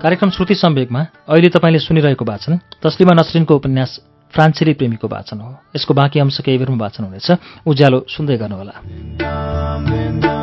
[0.02, 4.00] कार्यक्रम श्रुति सम्वेकमा अहिले तपाईँले सुनिरहेको वाचन तस्लिमा नसरिनको उपन्यास
[4.35, 7.30] फ्रान्सेली प्रेमीको वाचन हो। यसको बाँकी अंश केही बेरमा वाचन हुनेछ।
[7.62, 10.41] उज्यालो सुन्दै गर्नुहोला।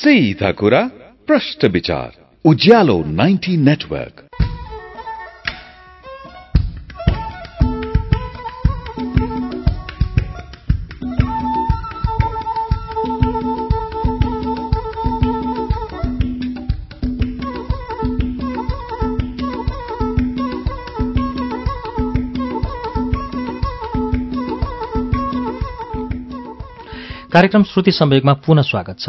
[0.00, 0.80] सीधा कुरा
[1.26, 2.12] प्रश्न विचार
[2.44, 4.26] उज्यालो 90 नेटवर्क।
[27.32, 29.08] कार्यक्रम श्रुति सम्वेकमा पुनः स्वागत छ।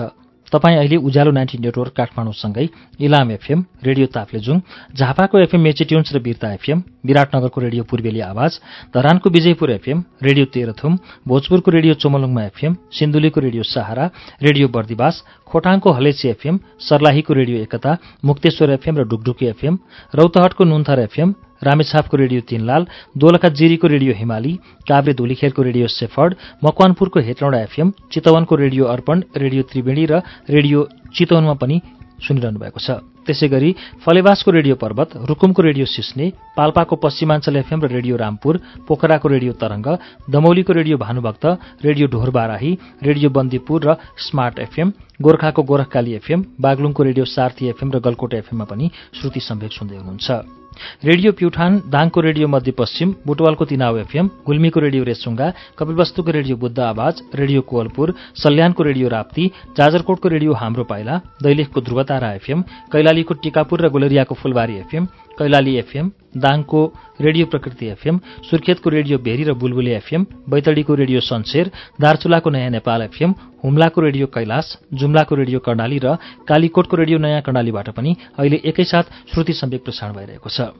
[0.51, 2.67] तपाईँ अहिले उज्यालो नाइन्टी नेटवर्क काठमाडौँसँगै
[2.99, 4.57] इलाम एफएम रेडियो ताप्लेजुङ
[4.93, 8.59] झापाको एफएम मेचिट्युन्स र बिर्ता एफएम विराटनगरको रेडियो पूर्वेली आवाज
[8.93, 14.09] धरानको विजयपुर एफएम रेडियो तेह्रथुम भोजपुरको रेडियो चोमलुङमा एफएम सिन्धुलीको रेडियो सहारा
[14.41, 19.79] रेडियो बर्दिवास खोटाङको हलेसी एफएम सर्लाहीको रेडियो एकता मुक्तेश्वर एफएम र डुकडुकी एफएम
[20.13, 21.33] रौतहटको नुन्थर एफएम
[21.63, 24.53] रामेछापको रेडियो तीनलाल दोलखा जिरीको रेडियो हिमाली
[24.87, 31.53] काभ्रे धुलीखेलको रेडियो सेफर्ड मकवानपुरको हेटौँडा एफएम चितवनको रेडियो अर्पण रेडियो त्रिवेणी र रेडियो चितवनमा
[31.61, 31.81] पनि
[32.21, 33.69] सुनिरहनु भएको छ। त्यसै गरी
[34.05, 36.25] फलेवासको रेडियो पर्वत रुकुमको रेडियो सिस्ने
[36.57, 39.87] पाल्पाको पश्चिमाञ्चल एफएम र रेडियो रामपुर पोखराको radio Tarang
[40.29, 41.45] दमौलीको radio Bhanubhakta
[41.81, 42.71] radio Dhorbarahi
[43.01, 48.65] radio Bandipur र स्मार्ट एफएम गोर्खाको गोरखकाली एफएम बागलुङको रेडियो सार्थी एफएम र गलकोट एफएममा
[48.69, 50.60] पनि श्रुति सम्वेक सुन्दै हुनुहुन्छ।
[51.03, 57.21] रेडियो प्युठान दाङको रेडियो मध्यपश्चिम बुटवालको तिनाउ एफएम गुल्मीको रेडियो रेसुङ्गा कपिलवस्तुको रेडियो बुद्ध आवाज
[57.35, 63.89] रेडियो कोवलपुर सल्यानको रेडियो राप्ती जाजरकोटको रेडियो हाम्रो पाइला दैलेखको ध्रुवतारा एफएम कैलालीको टिकापुर र
[63.89, 65.07] गुलरियाको फुलबारी एफएम
[65.41, 66.81] कैलाली एफएम दाङको
[67.21, 73.01] रेडियो प्रकृति एफएम सुर्खेतको रेडियो भेरी र बुलबुले एफएम बैतडीको रेडियो सन्सेर दार्चुलाको नयाँ नेपाल
[73.01, 76.15] एफएम हुम्लाको रेडियो कैलाश जुम्लाको रेडियो कर्णाली र
[76.47, 80.71] कालीकोटको रेडियो नयाँ कर्णालीबाट पनि अहिले एकैसाथ श्रुति सम्वेक प्रसारण भइरहेको छ।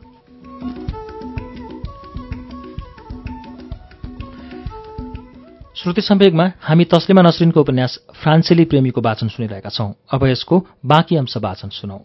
[5.76, 11.38] श्रुति सम्वेकमा हामी तस्लिमा नसरिनको उपन्यास फ्रान्सेली प्रेमीको वाचन सुनिरहेका छौं। अब यसको बाँकी अंश
[11.38, 11.97] वाचन सुनौ।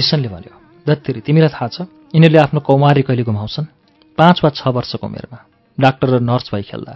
[0.00, 0.54] किसनले भन्यो
[0.88, 1.84] दत्तेरी तिमीलाई थाहा छ
[2.16, 3.68] यिनीहरूले आफ्नो कौमारी कहिले गुमाउँछन्?
[4.18, 5.38] पाँच वा छ वर्षको उमेरमा।
[5.78, 6.94] डाक्टर र नर्स भई खेल्दा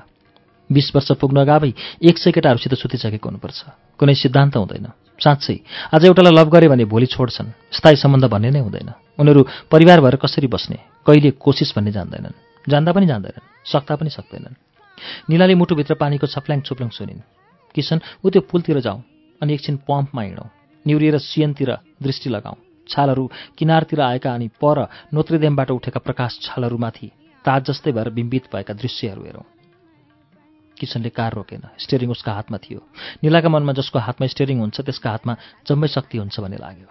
[0.71, 3.61] बिस वर्ष पुग्न अगावै एक सय केटाहरूसित सुतिसकेको हुनुपर्छ।
[4.01, 4.87] कुनै सिद्धान्त हुँदैन।
[5.21, 5.57] साँच्चै
[5.93, 8.91] आज एउटालाई लभ गरे भने भोलि छोड्छन्। स्थायी सम्बन्ध भन्ने नै हुँदैन।
[9.21, 11.05] उनीहरू परिवार भएर कसरी बस्ने?
[11.05, 12.41] कहिले कोसिस भन्ने जान्दैनन्।
[12.73, 14.57] जान्दा पनि जान्दैनन्। सक्दा पनि सक्दैनन्।
[15.29, 17.21] निलाले मुटुभित्र पानीको छप्ल्याङ छुप्ल्याङ सुनिन्।
[17.77, 19.01] किसन ऊ त्यो पुलतिर जाउँ
[19.45, 20.49] अनि एकछिन पम्पमा हिँडौँ।
[20.87, 27.11] निउरिएर सियनतिर दृष्टि लगाउँ। छालहरू किनारतिर आएका अनि पर नोत्रेदेमबाट उठेका प्रकाश छालहरूमाथि
[27.45, 29.45] ताज जस्तै भएर बिम्बित भएका दृश्यहरू हेरौँ
[30.77, 32.81] किसनले कार रोकेन स्टेरिङ उसका हातमा थियो
[33.25, 35.35] निलाका मनमा जसको हातमा स्टेरिङ हुन्छ त्यसका हातमा
[35.69, 36.89] जम्मै शक्ति हुन्छ भन्ने लाग्यो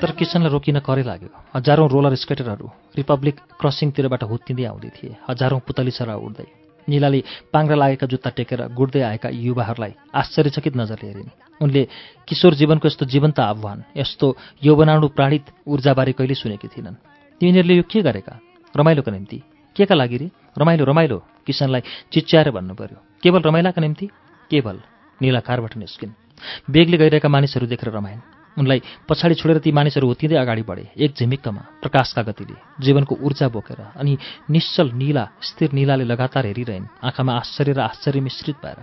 [0.00, 5.92] तोरे किसनलाई रोकिन करै लाग्यो। हजारौँ रोलर स्केटरहरू रिपब्लिक क्रसिङतिरबाट हुत्तिँदै आउँदै थिए। हजारौँ पुतली
[5.92, 6.48] सरा उड्दै
[6.88, 7.20] निलाले
[7.52, 11.82] पाङ्रा लागेका जुत्ता टेकेर गुड्दै आएका युवाहरूलाई आश्चर्यचकित नजरले हेरिन्। उनले
[12.24, 14.26] किशोर जीवनको यस्तो जीवन्त आह्वान यस्तो
[14.64, 16.96] यौवनाणु प्राणित ऊर्जाबारे कहिले सुनेकी थिएनन्
[17.40, 18.34] तिनीहरूले यो के गरेका?
[18.74, 19.38] रमाइलोको निम्ति।
[19.76, 20.26] के का लागि रे?
[20.56, 24.06] रमाइलो रमाइलो। किसनलाई चिच्याएर भन्नु पर्यो केवल रमाइलाका निम्ति?
[24.50, 24.76] केवल
[25.20, 26.16] निला कारबाट निस्किन्।
[26.72, 31.62] बेगले गइरहेका मानिसहरू देखेर रमाइन्। उनलाई पछाडि छोडेर ती मानिसहरू हुत्तिँदै अगाडि बढे एक झिमिक्कमा
[31.82, 34.12] प्रकाशका गतिले। जीवनको ऊर्जा बोकेर अनि
[34.50, 38.78] निश्चल निला स्थिर निलाले लगातार हेरिरहन् आँखामा आश्चर्य र आश्चर्य मिश्रित भएर।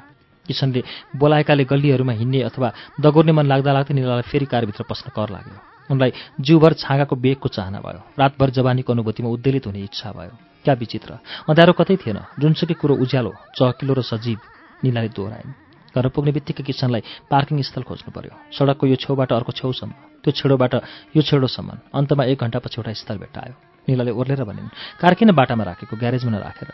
[0.45, 0.81] किसनले
[1.19, 2.71] बोलाएकाले गल्लीहरूमा हिँड्ने अथवा
[3.03, 5.55] दगोर्ने मन लाग्दा लाग्दै निलालाई फेरि कारभित्र पस्न कर लाग्यो।
[5.91, 11.11] उनलाई जिउभर छाँगाको बेगको चाहना भयो। रातभर जवानीको अनुभूतिमा उद्वेलित हुने इच्छा भयो। क्या विचित्र?
[11.47, 14.39] अँध्यारो कतै थिएन। जुनसुकै कुरो उज्यालो चहकिलो र सजीव
[14.83, 15.66] निलाले दोहोऱ्याइन्।
[15.97, 20.73] घर पुग्ने बित्तिकै किसनलाई पार्किङ स्थल खोज्नु पर्यो। सडकको यो छेउबाट अर्को छेउसम्म त्यो छेडोबाट
[21.17, 23.53] यो छेडोसम्म अन्तमा एक घन्टापछि एउटा स्थल भेट्टायो
[23.87, 24.69] निलाले ओर्लेर भनिन्
[25.01, 25.95] कार किन बाटामा राखेको?
[25.97, 26.69] ग्यारेजमा नराखेर।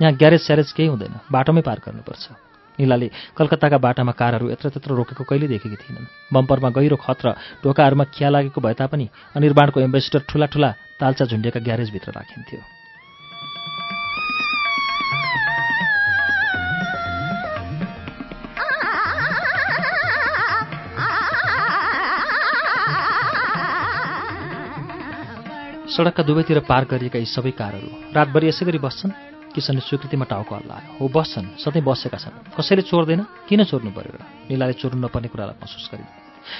[0.00, 2.24] यहाँ ग्यारेज स्यारेज केही हुँदैन बाटोमै पार गर्नुपर्छ।
[2.78, 7.28] निलाले कलकत्ताका बाटामा कारहरू यत्र त्यत्र रोकेको कहिले देखेकी थिइनन् बम्परमा गहिरो खत र
[7.62, 12.60] ढोकाहरूमा खिया लागेको भए तापनि अनिर्माणको एम्बेसिडर ठुला ठुला तालचा झुन्डिएका ग्यारेजभित्र राखिन्थ्यो।
[25.92, 29.12] सडकका दुवैतिर पार गरिएका यी सबै कारहरू रातभरि यसै गरी बस्छन्?
[29.52, 33.20] किसनले स्वीकृतिमा टाउको हल्लायो हो बस्छन्। सधैँ बसेका छन्। कसैले चोर्दैन?
[33.44, 34.16] किन चोर्नु पर्यो?
[34.16, 36.08] र निलाले चोर्नु नपर्ने कुरालाई महसुस गरिन्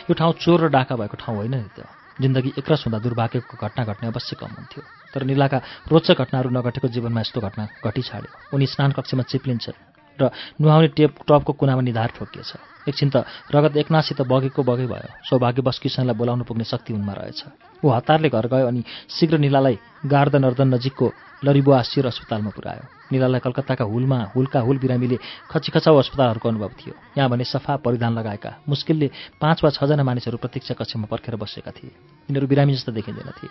[0.09, 1.88] यो ठाउँ चोर र डाका भएको ठाउँ होइन नि त
[2.21, 4.83] जिन्दगी एकरस हुँदा दुर्भाग्यको घटना घट्ने अवश्य कम हुन्थ्यो।
[5.16, 10.31] तर निलाका रोचक घटनाहरू नघटेको जीवनमा यस्तो घटना घटी छाड्यो उनी स्नान कक्षमा चिप्लिन्छन्। र
[10.61, 12.53] नुहाउने टेप टपको कुनामा निधार ठोकिएछ।
[12.88, 17.40] एकछिन त रगत एकनासित बगेको बगै भयो। सौभाग्यवश किसनलाई बोलाउनु पुग्ने शक्ति उनमा रहेछ।
[17.83, 21.07] ऊ हतारले घर गयो अनि शीघ्र निलालाई गार्दन अर्दन नजिकको
[21.44, 25.18] लरिबुवा शिर अस्पतालमा पुर्यायो। निलालाई कलकत्ताका हुलमा हुलका हुल बिरामीले
[25.50, 30.74] खचिखचाउ अस्पतालहरूको अनुभव थियो। यहाँ भने सफा परिधान लगाएका मुस्किलले पाँच वा छजना मानिसहरू प्रतीक्षा
[30.74, 31.90] कक्षमा पर्खेर बसेका थिए।
[32.31, 33.50] यिनीहरू बिरामी जस्ता देखिँदैन थिए।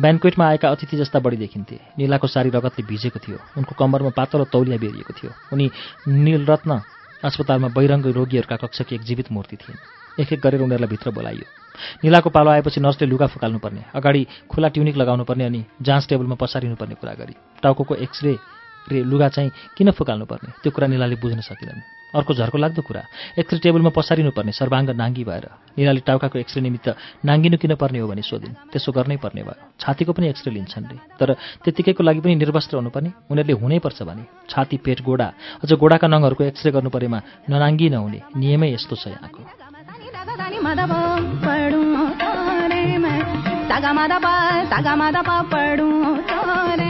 [0.00, 4.78] ब्यान्क्वेटमा आएका अतिथि जस्ता बढी देखिन्थे। निलाको सारी रगतले भिजेको थियो। उनको कम्मरमा पातलो तौलिया
[4.78, 5.70] बेरिएको थियो। उनी
[6.08, 6.80] नीलरत्न
[7.24, 11.46] अस्पतालमा बहिरङ्ग रोगीहरूका कक्षकी एक जीवित मूर्ति थिइन्। एक एक गरेर उनीहरूलाई भित्र बोलाइयो।
[12.04, 17.14] निलाको पालो आएपछि नर्सले लुगा फुकाल्नुपर्ने अगाडि खुला ट्युनिक लगाउनुपर्ने अनि जाँच टेबलमा पसारिनुपर्ने कुरा
[17.20, 18.32] गरी टाउको एक्सरे
[18.86, 23.02] रे लुगा चाहिँ किन फुकाल्नुपर्ने त्यो कुरा निलाले बुझ्न सकिनन् अर्को झर्को लाग्दो कुरा
[23.38, 25.44] एक्सरे टेबलमा पसारिनुपर्ने सर्वाङ्ग नाङ्गी भएर
[25.76, 26.88] निलाले टाउकाको एक्सरे निमित्त
[27.28, 30.96] नाङ्गिनु किन पर्ने हो भने सोधिन् त्यसो गर्नै पर्ने भयो। छातीको पनि एक्सरे लिन्छन् रे।
[31.18, 31.34] तर
[31.66, 35.28] त्यत्तिकैको लागि पनि निर्वस्त्र हुनुपर्ने। उनीहरूले हुनैपर्छ भने छाती पेट गोडा
[35.60, 37.18] अझ गोडाका नङहरूको एक्सरे गर्नु परेमा
[37.50, 39.65] ननाङ्गी नहुने नियमै यस्तो छ यहाँको।
[40.66, 40.94] दानी मद प
[41.44, 41.82] पडू
[42.20, 43.18] तोरे मैं
[43.68, 43.92] सागा
[44.98, 46.85] मद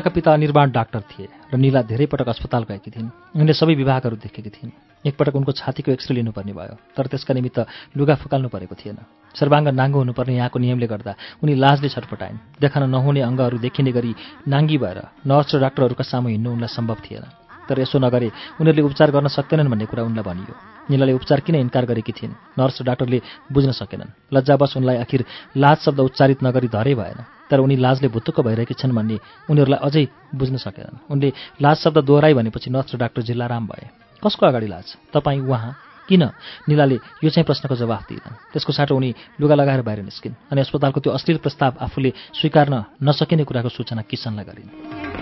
[0.00, 4.16] ग पिता निर्माण डाक्टर थिए र निला धेरै पटक अस्पताल गएकी थिइन्। उनले सबै विभागहरू
[4.16, 4.70] देखेकी थिइन्।
[5.06, 7.58] एकपटक उनको छातीको एक्सरे लिनुपर्ने भयो तर त्यसका निमित्त
[7.96, 8.98] लुगा फुकाल्नु परेको थिएन।
[9.34, 11.12] सर्वाङ्ग नाङ्गो हुनुपर्ने यहाँको नियमले गर्दा
[11.42, 14.12] उनी लाजले छटपटाइन्। देखान नहुने अङ्गहरू देखिने गरी
[14.48, 19.10] नाङ्गी भएर नर्स र डाक्टरहरूका सामु हिँड्नु उनलाई सम्भव थिएन। तर यसो नगरे उनीहरूले उपचार
[19.10, 20.54] गर्न सक्दैनन् भन्ने कुरा उनलाई भनियो।
[20.90, 22.32] निलाले उपचार किन इन्कार गरेकी थिइन्?
[22.58, 23.18] नर्स र डाक्टरले
[23.52, 25.24] बुझ्न सकेनन्। लज्जावश उनलाई आखिर
[25.56, 27.18] लाज शब्द उच्चारित नगरी धरै भएन।
[27.50, 29.16] तर उनी लाजले भुत्तुक्क भइरहेकी छन् भन्ने
[29.50, 33.86] उनीहरूलाई अझै बुझ्न सकेनन्। उनले लाज शब्द दोहोऱ्याइ भनेपछि नर्स र डाक्टर जिल्लाराम भए।
[34.22, 34.86] कसको अगाडि लाज?
[35.14, 35.74] तपाईँ उहाँ?
[36.06, 36.22] किन?
[36.70, 41.00] निलाले यो चाहिँ प्रश्नको जवाफ दिएनन्। त्यसको साटो उनी लुगा लगाएर बाहिर निस्किन्। अनि अस्पतालको
[41.00, 45.15] त्यो अश्लील प्रस्ताव आफूले स्वीकार्न नसकिने कुराको सूचना किसनलाई गरिन्?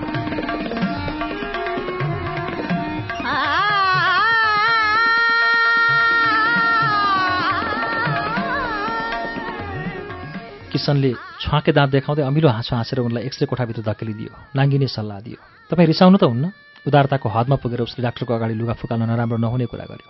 [10.85, 15.41] किसनले छुवाके दाँत देखाउँदै अमिलो हाँसो हाँसेर उनलाई एक्सरे कोठाभित्र धकेलिदियो नाङ्गिने सल्लाह दियो।
[15.73, 16.53] तपाईँ रिसाउनु त हुन्न?
[16.85, 20.09] उदारताको हदमा पुगेर उसले डाक्टरको अगाडि लुगा फुकाल्न नराम्रो नहुने कुरा गर्यो।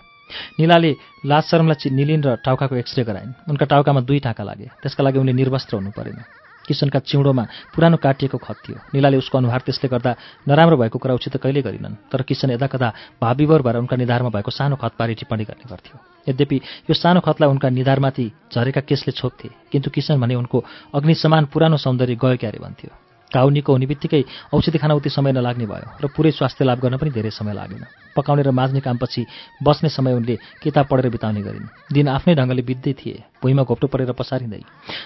[0.59, 0.91] निलाले
[1.31, 5.33] लाज शरमलाई निलिन् र टाउकाको एक्सरे गराइन्। उनका टाउकामा दुई टाँका लागे। त्यसका लागि उनले
[5.39, 6.19] निर्वस्त्र हुनु परेन।
[6.67, 10.11] किसनका चिउँडोमा पुरानो काटिएको खत थियो। निलाले उसको अनुहार त्यसले गर्दा
[10.47, 12.89] नराम्रो भएको कुरा उचित कहिल्यै गरिनन् तर किसन यदा कदा
[13.21, 15.95] भाविभर भएर उनका निधारमा भएको सानो खतबारे टिप्पणी गर्ने गर्थ्यो।
[16.27, 16.57] यद्यपि
[16.89, 22.15] यो सानो खतलाई उनका निधारमाथि झरेका केसले छोप्थे किन्तु किसन भने उनको अग्निसमान पुरानो सौन्दर्य
[22.15, 23.04] गयो क्यारे भन्थ्यो।
[23.35, 24.23] घाउ निको हुने बित्तिकै
[24.55, 27.83] औषधि खान उति समय नलाग्ने भयो र पुरै स्वास्थ्य लाभ गर्न पनि धेरै समय लागेन।
[28.15, 29.21] पकाउने र माझ्ने कामपछि
[29.59, 34.11] बस्ने समय उनले किताब पढेर बिताउने गरिन्। दिन आफ्नै ढङ्गले बित्दै थिए। भुइँमा घोप्टो परेर
[34.15, 34.63] पसारिँदै।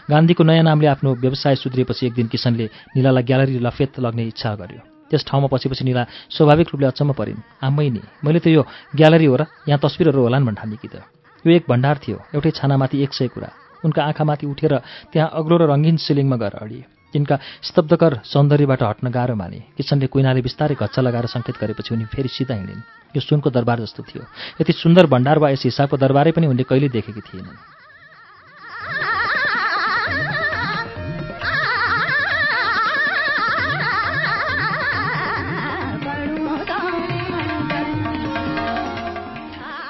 [0.09, 2.65] गान्धीको नयाँ नामले आफ्नो व्यवसाय सुध्रिएपछि एक दिन किसनले
[2.95, 7.89] निलालाई ग्यालरी लफेत लग्ने इच्छा गर्यो। त्यस ठाउँमा पसेपछि निला स्वाभाविक रूपले अचम्म परिन्। आम्मै
[7.89, 8.61] नि मैले त यो
[8.93, 11.01] ग्यालरी हो र यहाँ तस्विरहरू होलान् भन्ठाने कि त
[11.45, 13.49] यो एक भण्डार थियो। एउटै छानामाथि एक सय कुरा।
[13.81, 14.73] उनका आँखामाथि उठेर
[15.09, 20.41] त्यहाँ अग्लो र रङ्गीन सिलिङमा गएर अडिए। तिनका स्तब्धकर सौन्दर्यबाट हट्न गाह्रो माने। किसनले कुइनाले
[20.41, 22.81] बिस्तारै घच्चा लगाएर सङ्केत गरेपछि उनी फेरि सिधा हिँडिन्।
[23.17, 24.23] यो सुनको दरबार जस्तो थियो।
[24.61, 27.57] यति सुन्दर भण्डार वा यस हिसाबको दरबारै पनि उनले कहिले देखेकी थिएनन्।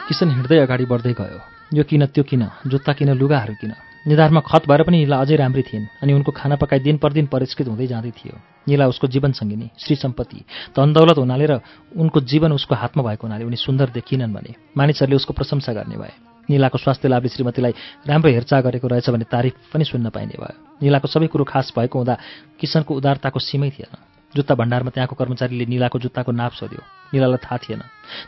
[0.08, 1.40] किसन हिँड्दै अगाडि बढ्दै गयो।
[1.74, 2.50] यो किन त्यो किन?
[2.68, 3.74] जुत्ता किन लुगाहरू किन?
[4.08, 7.26] निधारमा खत भएर पनि निला अझै राम्री थिइन् अनि उनको खाना पकाइ दिन पर दिन
[7.28, 8.36] परिष्कृत हुँदै जाँदै थियो।
[8.68, 10.40] निला उसको जीवन सङ्गिनी श्री सम्पत्ति
[10.78, 11.60] धन दौलत हुनाले र
[11.98, 16.14] उनको जीवन उसको हातमा भएको हुनाले उनी सुन्दर देखिनन् भने मानिसहरूले उसको प्रशंसा गर्ने भए।
[16.50, 17.74] निलाको स्वास्थ्य लाभले श्रीमतीलाई
[18.08, 22.00] राम्रो हेरचाह गरेको रहेछ भने तारिफ पनि सुन्न पाइने भयो। निलाको सबै कुरो खास भएको
[22.00, 22.16] हुँदा
[22.60, 23.94] किसनको उदारताको सीमै थिएन।
[24.34, 26.82] जुत्ता भण्डारमा त्यहाँको कर्मचारीले निलाको जुत्ताको नाप सोध्यो।
[27.14, 27.82] निलालाई थाहा थिएन।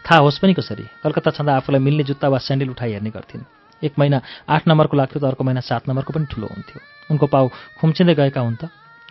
[0.05, 0.86] थाहा होस् पनि कसरी?
[1.03, 5.20] कलकत्ता छँदा आफूलाई मिल्ने जुत्ता वा स्यान्डल उठाइ हेर्ने गर्थिन्। एक महिना आठ नम्बरको लाग्थ्यो
[5.22, 6.80] त अर्को महिना सात नम्बरको पनि ठुलो हुन्थ्यो।
[7.12, 7.46] उनको पाउ
[7.80, 8.70] खुम्चिँदै गएका हुन् त।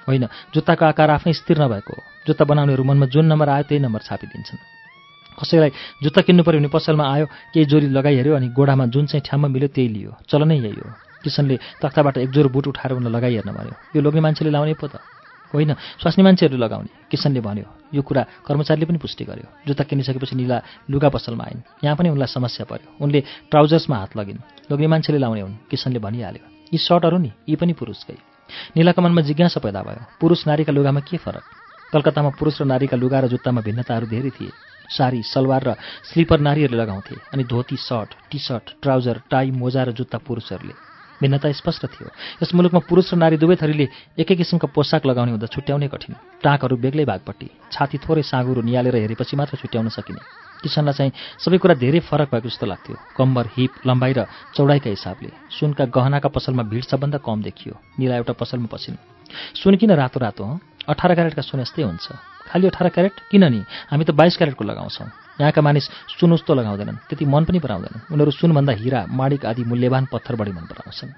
[0.09, 1.95] होइन जुत्ताको आकार आफ्नै स्थिर नभएको
[2.27, 4.61] जुत्ता बनाउनेहरू मनमा जुन नम्बर आयो त्यही नम्बर छापिदिन्छन्।
[5.39, 5.71] कसैलाई
[6.03, 9.69] जुत्ता किन्नु पऱ्यो भने पसलमा आयो केही जोरी लगाइहेऱ्यो अनि गोडामा जुन चाहिँ ठ्याम्म मिल्यो
[9.69, 10.91] त्यही लियो। चलनै यही हो।
[11.25, 15.01] किसनले तख्ताबाट एक जोर बुट उठाएर उनलाई लगाइहेर्न भन्यो। यो लोग्ने मान्छेले लाउने पो त।
[15.55, 20.63] होइन। स्वास्नी मान्छेहरूले लगाउने किसनले भन्यो यो कुरा कर्मचारीले पनि पुष्टि गर्यो। जुत्ता किनिसकेपछि निला
[20.91, 24.39] लुगा पसलमा आइन्। यहाँ पनि उनलाई समस्या पर्यो। उनले ट्राउजर्समा हात लगिन्।
[24.71, 28.19] लोग्ने मान्छेले लाउने हुन्। किसनले भनिहाल्यो यी सर्टहरू नि यी पनि पुरुषकै
[28.77, 31.43] निलाको मनमा जिज्ञासा पैदा भयो। पुरुष नारीका लुगामा के फरक?
[31.93, 34.51] कलकत्तामा पुरुष र नारीका लुगा र जुत्तामा भिन्नताहरू धेरै थिए।
[34.91, 35.71] सारी सलवार र
[36.11, 40.90] स्लिपर नारीहरूले लगाउँथे अनि dhoti shirt T shirt trouser tie मोजा र जुत्ता पुरुषहरूले।
[41.21, 42.09] भिन्नता स्पष्ट थियो।
[42.43, 43.87] यस मुलुकमा पुरुष र नारी दुवै थरीले
[44.19, 49.37] एकै किसिमका पोसाक लगाउने हुँदा छुट्याउनै कठिन। टाँकहरू बेग्लै भागपट्टि छाती थोरै साँगुरो निहालेर हेरेपछि
[49.37, 50.21] मात्र छुट्याउन सकिने।
[50.61, 54.21] किसनलाई चाहिँ सबै कुरा धेरै फरक भएको जस्तो लाग्थ्यो। कम्बर हिप लम्बाइ र
[54.57, 58.97] चौडाइका हिसाबले सुनका गहनाका पसलमा भिड सबभन्दा कम देखियो। निला एउटा पसलमा पसिन्।
[59.57, 60.45] सुन किन रातो रातो
[60.89, 62.07] अठार क्यारेटका सुन यस्तै हुन्छ।
[62.49, 63.15] खालि अठार क्यारेट?
[63.31, 65.09] किन नि हामी त बाइस क्यारेटको लगाउँछौँ।
[65.41, 65.85] यहाँका मानिस
[66.21, 70.53] सुन उस्तो लगाउँदैनन्। त्यति मन पनि पराउँदैनन्। उनीहरू सुनभन्दा हिरा माणिक आदि मूल्यवान पत्थर बढी
[70.53, 71.11] मन पराउँछन्।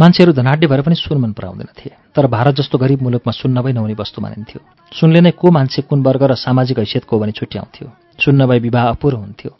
[0.00, 3.94] मान्छेहरू धनाढ्य भएर पनि सुन मन पराउँदैनथे तर भारत जस्तो गरिब मुलुकमा सुन नभई नहुने
[4.00, 4.60] वस्तु मानिन्थ्यो।
[4.92, 8.84] सुनले नै को मान्छे कुन वर्ग र सामाजिक हैसियतको हो भने छुट्याउँथ्यो। सुन नभई विवाह
[8.96, 9.50] अपुरो हुन्थ्यो।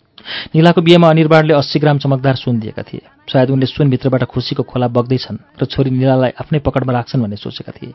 [0.55, 5.39] निलाको बिहेमा अनिर्बाणले अस्सी ग्राम चमकदार सुन दिएका थिए। सायद उनले सुनभित्रबाट खुसीको खोला बग्दैछन्
[5.61, 7.93] र छोरी निलालाई आफ्नै पकडमा राख्छन् भन्ने सोचेका थिए।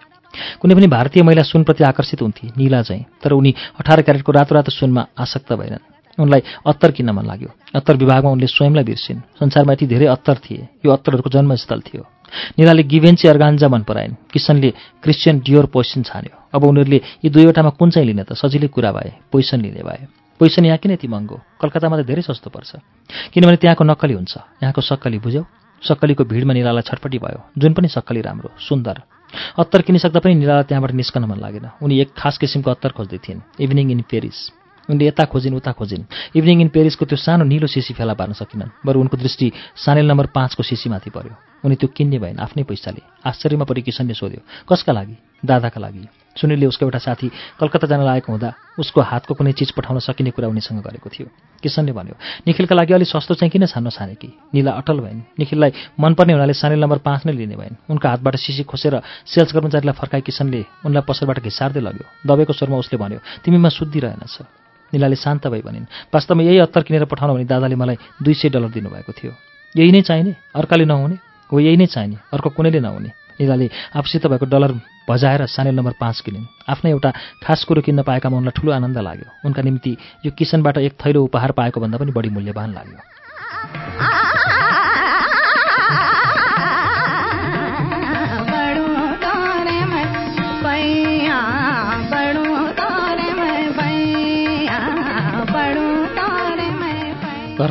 [0.61, 4.71] कुनै पनि भारतीय महिला सुनप्रति आकर्षित हुन्थे निला चाहिँ तर उनी अठार क्यारेटको रातो रातो
[4.71, 5.85] सुनमा आसक्त भएनन्।
[6.17, 10.67] उनलाई अत्तर किन्न मन लाग्यो। अत्तर विभागमा उनले स्वयंलाई बिर्सिन्। संसारमा यति धेरै अत्तर थिए।
[10.85, 12.14] यो अत्तरहरूको जन्मस्थल थियो।
[12.59, 14.69] निलाले गिभेन्ची अर्गान्जा मन पराइन्। किसनले
[15.03, 18.33] क्रिस्चियन डियोर पोइसन छान्यो। अब उनीहरूले यी दुईवटामा कुन चाहिँ लिने त?
[18.33, 20.07] सजिलै कुरा भए पोइसन लिने भए।
[20.39, 21.41] पोइसन यहाँ किन यति महँगो?
[21.61, 22.75] कलकत्तामा त धेरै सस्तो पर्छ।
[23.33, 25.43] किनभने त्यहाँको नक्कली हुन्छ। यहाँको सक्कली बुझ्यौ?
[25.83, 29.01] सक्कलीको भिडमा निलालाई छटपट्टि भयो। जुन पनि सक्कली राम्रो सुन्दर।
[29.59, 33.39] अत्तर किनिसक्दा पनि निलालाई त्यहाँबाट निस्कन मन लागेन। उनी एक खास किसिमको अत्तर खोज्दै थिइन्।
[33.59, 34.64] Evening in Paris.
[34.89, 36.03] उनले यता खोजिन् उता खोजिन्।
[36.35, 40.25] इभिनिङ इन पेरिसको त्यो सानो निलो सिसी फेला पार्न सकिनन् बरु उनको दृष्टि सानेल नम्बर
[40.35, 41.33] पाँचको सिसीमाथि पर्यो।
[41.65, 45.15] उनी त्यो किन्ने भएन आफ्नै पैसाले। आश्चर्यमा परि किसनले सोध्यो कसका लागि?
[45.45, 46.05] दादाका लागि?
[46.37, 47.27] सुनिलले उसको एउटा साथी
[47.59, 51.27] कलकत्ता जान लागेको हुँदा उसको हातको कुनै चिज पठाउन सकिने कुरा उनीसँग गरेको थियो।
[51.63, 55.71] किसनले भन्यो निखिलका लागि अलिक सस्तो चाहिँ किन छान्न छाने कि निला अटल भइन्। निखिललाई
[55.95, 60.21] मनपर्ने हुनाले सानेल नम्बर पाँच नै लिने भइन्। उनका हातबाट सिसी खोसेर सेल्स कर्मचारीलाई फर्काए
[60.21, 64.64] किसनले उनलाई पसलबाट घिसार्दै लग्यो। दबेको स्वरमा उसले भन्यो तिमीमा शुद्धि रहेनछ।
[64.95, 68.69] निलाले शान्त भई भनिन् वास्तवमा यही अत्तर किनेर पठाउन भने दादाले मलाई दुई सय डलर
[68.71, 69.31] दिनुभएको थियो।
[69.75, 70.31] यही नै चाहिने?
[70.55, 71.15] अर्काले नहुने?
[71.51, 73.11] हो यही नै चाहिने। अर्को कुनैले नहुने?
[73.35, 74.71] निलाले आफूसित भएको डलर
[75.09, 77.11] भजाएर सानेल नम्बर पाँच किनिन्। आफ्नै एउटा
[77.43, 79.91] खास कुरो किन्न पाएकामा उनलाई ठुलो आनन्द लाग्यो। उनका निम्ति
[80.25, 84.34] यो किसनबाट एक थैलो उपहार पाएको भन्दा पनि बढी मूल्यवान लाग्यो।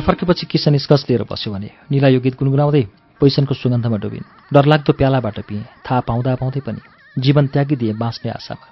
[0.05, 2.83] फर्केपछि किसन निष्कस लिएर बस्यो भने निला यो गीत गुनगुनाउँदै
[3.21, 6.81] पैसनको सुगन्धमा डुबिन्। डरलाग्दो प्यालाबाट पिएँ। थाहा पाउँदा पाउँदै पनि
[7.17, 8.65] जीवन त्यागिदिए बाँच्ने आशामा।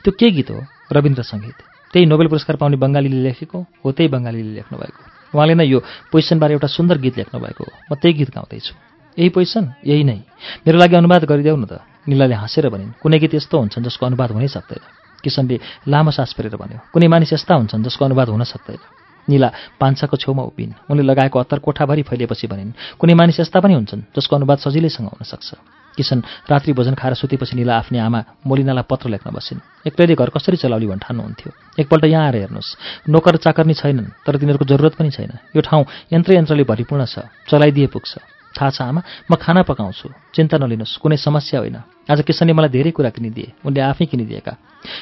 [0.00, 0.58] त्यो के गीत हो?
[0.92, 1.58] रविन्द्र सङ्गीत।
[1.92, 5.00] त्यही नोबेल पुरस्कार पाउने बङ्गालीले लेखेको हो त्यही बङ्गालीले लेख्नुभएको।
[5.36, 5.78] उहाँले नै यो
[6.12, 8.72] पोइसनबारे एउटा सुन्दर गीत लेख्नुभएको हो। म त्यही गीत गाउँदैछु।
[9.18, 10.18] यही पोइसन यही नै।
[10.64, 14.30] मेरो लागि अनुवाद गरिदेऊ न त। निलाले हाँसेर भनिन् कुनै गीत यस्तो हुन्छन् जसको अनुवाद
[14.32, 14.80] हुनै सक्दैन।
[15.20, 15.56] किसनले
[15.92, 19.48] लामो सास फेरेर भन्यो कुनै मानिस यस्ता हुन्छन् जसको अनुवाद हुन सक्दैन। निला
[19.80, 24.36] पान्छाको छेउमा उभिन्। उनले लगाएको अत्तर कोठाभरि फैलिएपछि भनिन् कुनै मानिस यस्ता पनि हुन्छन् जसको
[24.36, 25.48] अनुवाद सजिलैसँग हुन सक्छ।
[25.90, 30.56] किसन रात्रि भोजन खाएर सुतेपछि निला आफ्नै आमा मोलिनालाई पत्र लेख्न बसिन्। एक्लैले घर कसरी
[30.56, 31.50] चलाउली भन् ठान्नुहुन्थ्यो?
[31.82, 36.30] एकपल्ट यहाँ आएर हेर्नुहोस् नोकर चाकर्नी छैनन् तर तिनीहरूको जरुरत पनि छैन। यो ठाउँ यन्त्र
[36.38, 38.12] यन्त्रले भरिपूर्ण छ चलाइदिए पुग्छ।
[38.54, 42.90] थाहा छ आमा म खाना पकाउँछु। चिन्ता नलिनुहोस् कुनै समस्या होइन। आज किसनले मलाई धेरै
[42.90, 44.52] कुरा किनिदिए। उनले आफै किनिदिएका।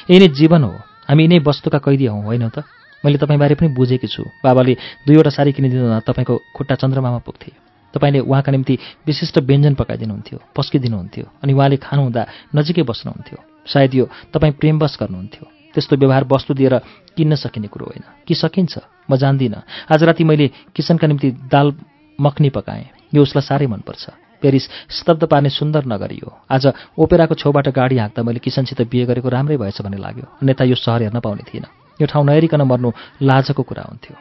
[0.09, 0.73] यही नै जीवन हो।
[1.09, 2.65] हामी यिनै वस्तुका कैदी हौँ होइन त?
[3.03, 4.73] मैले तपाईँबारे पनि बुझेकी छु। बाबाले
[5.07, 7.51] दुईवटा साडी किनिदिँदा तपाईँको खुट्टा चन्द्रमामा पुग्थे
[7.93, 8.77] तपाईँले उहाँका निम्ति
[9.07, 12.21] विशिष्ट व्यञ्जन पकाइदिनुहुन्थ्यो पस्किदिनुहुन्थ्यो अनि उहाँले खानुहुँदा
[12.55, 16.75] नजिकै बस्नुहुन्थ्यो। सायद यो तपाईँ प्रेमवश गर्नुहुन्थ्यो। त्यस्तो व्यवहार वस्तु दिएर
[17.17, 18.77] किन्न सकिने कुरो होइन। कि सकिन्छ?
[19.09, 21.73] म जान्दिनँ। आज राति मैले किसनका निम्ति दाल
[22.19, 24.05] मखनी पकाएँ। यो उसलाई साह्रै मनपर्छ।
[24.41, 29.29] पेरिस स्तब्ध पार्ने सुन्दर नगरी हो। आज ओपेराको छेउबाट गाडी हाँक्दा मैले किसनसित बिहे गरेको
[29.29, 32.89] राम्रै भएछ भन्ने लाग्यो। अन्यथा यो सहर हेर्न पाउने थिइनँ। यो ठाउँ नहेरिकन मर्नु
[33.21, 34.15] लाजको कुरा हुन्थ्यो।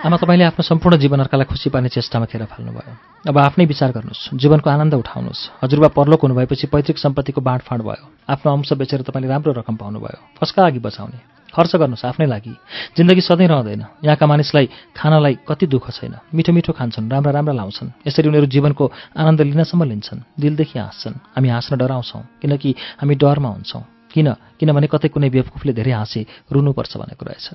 [0.00, 4.34] आमा तपाईँले आफ्नो सम्पूर्ण जीवन अर्कालाई खुसी पार्ने चेष्टामा खेर फाल्नुभयो। अब आफ्नै विचार गर्नुहोस्।
[4.34, 9.52] जीवनको आनन्द उठाउनुहोस्। हजुरबा परलोक हुनुभएपछि पैतृक सम्पत्तिको बाँडफाँड भयो। आफ्नो अंश बेचेर तपाईँले राम्रो
[9.52, 12.54] रकम पाउनुभयो। कसका लागि बचाउने। खर्च गर्नुहोस् आफ्नै लागि।
[12.96, 17.90] जिन्दगी सधैँ रहँदैन। यहाँका मानिसलाई खानालाई कति दुःख छैन। मिठो मिठो खान्छन् राम्रा राम्रा लाउँछन्।
[18.06, 18.84] यसरी उनीहरू जीवनको
[19.16, 23.82] आनन्द लिनसम्म लिन्छन्। दिलदेखि हाँस्छन्। हामी हाँस्न डराउँछौँ किनकि हामी डरमा हुन्छौँ।
[24.12, 24.28] किन?
[24.58, 27.46] किनभने कतै कुनै बेवकुफले धेरै हाँसे रुनुपर्छ भनेको रहेछ।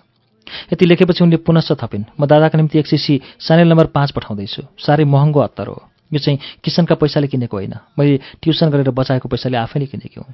[0.74, 5.04] यति लेखेपछि उनले पुनश्च थपिन् म दादाका निम्ति एक सिसी सानेल नम्बर पाँच पठाउँदैछु। साह्रै
[5.04, 5.78] महँगो अत्तर हो।
[6.14, 10.34] यो चाहिँ किसनका पैसाले किनेको होइन। मैले ट्युसन गरेर बचाएको पैसाले आफैले किनेकी हुँ।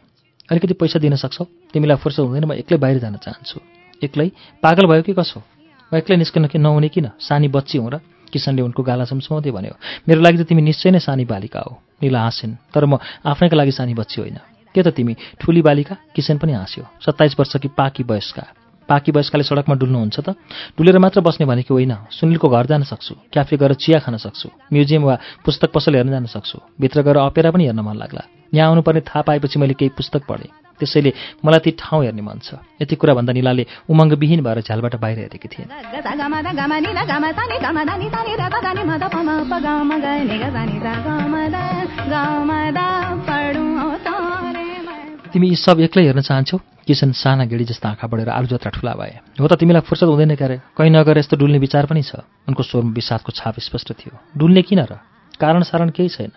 [0.52, 1.46] अलिकति पैसा दिन सक्छौ?
[1.74, 3.60] तिमीलाई फुर्सद हुँदैन म एक्लै बाहिर जान चाहन्छु।
[4.04, 4.28] एक्लै?
[4.60, 5.40] पागल भयो कि कसो?
[5.94, 7.08] म एक्लै निस्कन कि नहुने किन?
[7.20, 9.76] सानी बच्ची हुँ र किसनले उनको गाला सम्समाउँदै भन्यो
[10.08, 13.72] मेरो लागि त तिमी निश्चय नै सानी बालिका हो निला हाँसिन् तर म आफ्नैका लागि
[13.72, 14.40] सानी बच्ची होइन।
[14.76, 18.44] के त तिमी ठुली बालिका किसन पनि हाँस्यो सत्ताइस वर्ष कि पाकी वयस्का।
[18.90, 20.30] पाकी वयस्काले सडकमा डुल्नुहुन्छ त?
[20.78, 25.04] डुलेर मात्र बस्ने भनेको होइन। सुनिलको घर जान सक्छु। क्याफे गएर चिया खान सक्छु। म्युजियम
[25.04, 28.22] वा पुस्तक पसल हेर्न जान सक्छु। भित्र गएर अपेरा पनि हेर्न मन लाग्ला।
[28.54, 31.14] यहाँ आउनुपर्ने थाहा पाएपछि मैले केही पुस्तक पढेँ। त्यसैले
[31.46, 35.48] मलाई ती ठाउँ हेर्ने मन छ। यति कुरा भन्दा निलाले उमङ्गविहीन भएर झ्यालबाट बाहिर हेरेकी
[35.48, 35.72] थिइन्।
[45.34, 46.58] तिमी यी सब एक्लै हेर्न चाहन्छौ?
[46.88, 49.40] किसन साना गेडी जस्ता आँखा बढेर आलु जत्रा ठुला भए?
[49.40, 52.20] हो त तिमीलाई फुर्सद हुँदैन क्यारे कहीँ नगएर यस्तो डुल्ने विचार पनि छ।
[52.50, 55.00] उनको स्वरमा विषादको छाप स्पष्ट थियो। डुल्ने किन र?
[55.40, 56.32] कारण सारण केही छैन।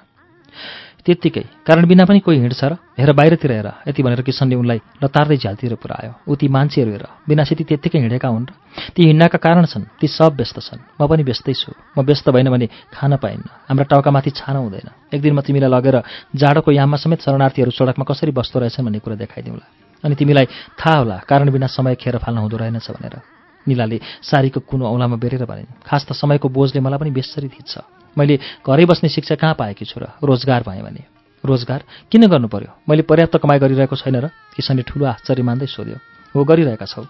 [1.05, 5.37] त्यत्तिकै। कारण बिना पनि कोही हिँड्छ र हेर बाहिरतिर हेर यति भनेर किसनले उनलाई लतार्दै
[5.37, 8.53] झ्यालतिर पुऱ्यायो। ऊ ती मान्छेहरू हेर बिनासिती त्यत्तिकै हिँडेका हुन् र
[8.97, 12.49] ती हिँड्नका कारण छन्। ती सब व्यस्त छन्। म पनि व्यस्तै छु। म व्यस्त भएन
[12.49, 15.97] भने खान पाइन्न। हाम्रा टाउकामाथि छान हुँदैन। एक दिन म तिमीलाई लगेर
[16.33, 19.67] जाडोको याममा समेत शरणार्थीहरू सडकमा कसरी बस्दो रहेछन् भन्ने कुरा देखाइदिउँला।
[20.05, 20.47] अनि तिमीलाई
[20.81, 23.21] थाहा होला कारण बिना समय खेर फाल्न हुँदो रहेनछ भनेर।
[23.67, 28.39] निलाले सारीको कुनो औँलामा बेरेर भनिन् खास त समयको बोझले मलाई पनि बेसरी थिच्छ। मैले
[28.67, 30.07] घरै बस्ने शिक्षा कहाँ पाएकी छु र?
[30.23, 31.03] रोजगार भएँ भने।
[31.45, 35.99] रोजगार किन गर्नु पर्यो मैले पर्याप्त कमाइ गरिरहेको छैन र किसनले ठुलो आश्चर्य मान्दै सोध्यो
[36.35, 37.05] हो गरिरहेका छौ?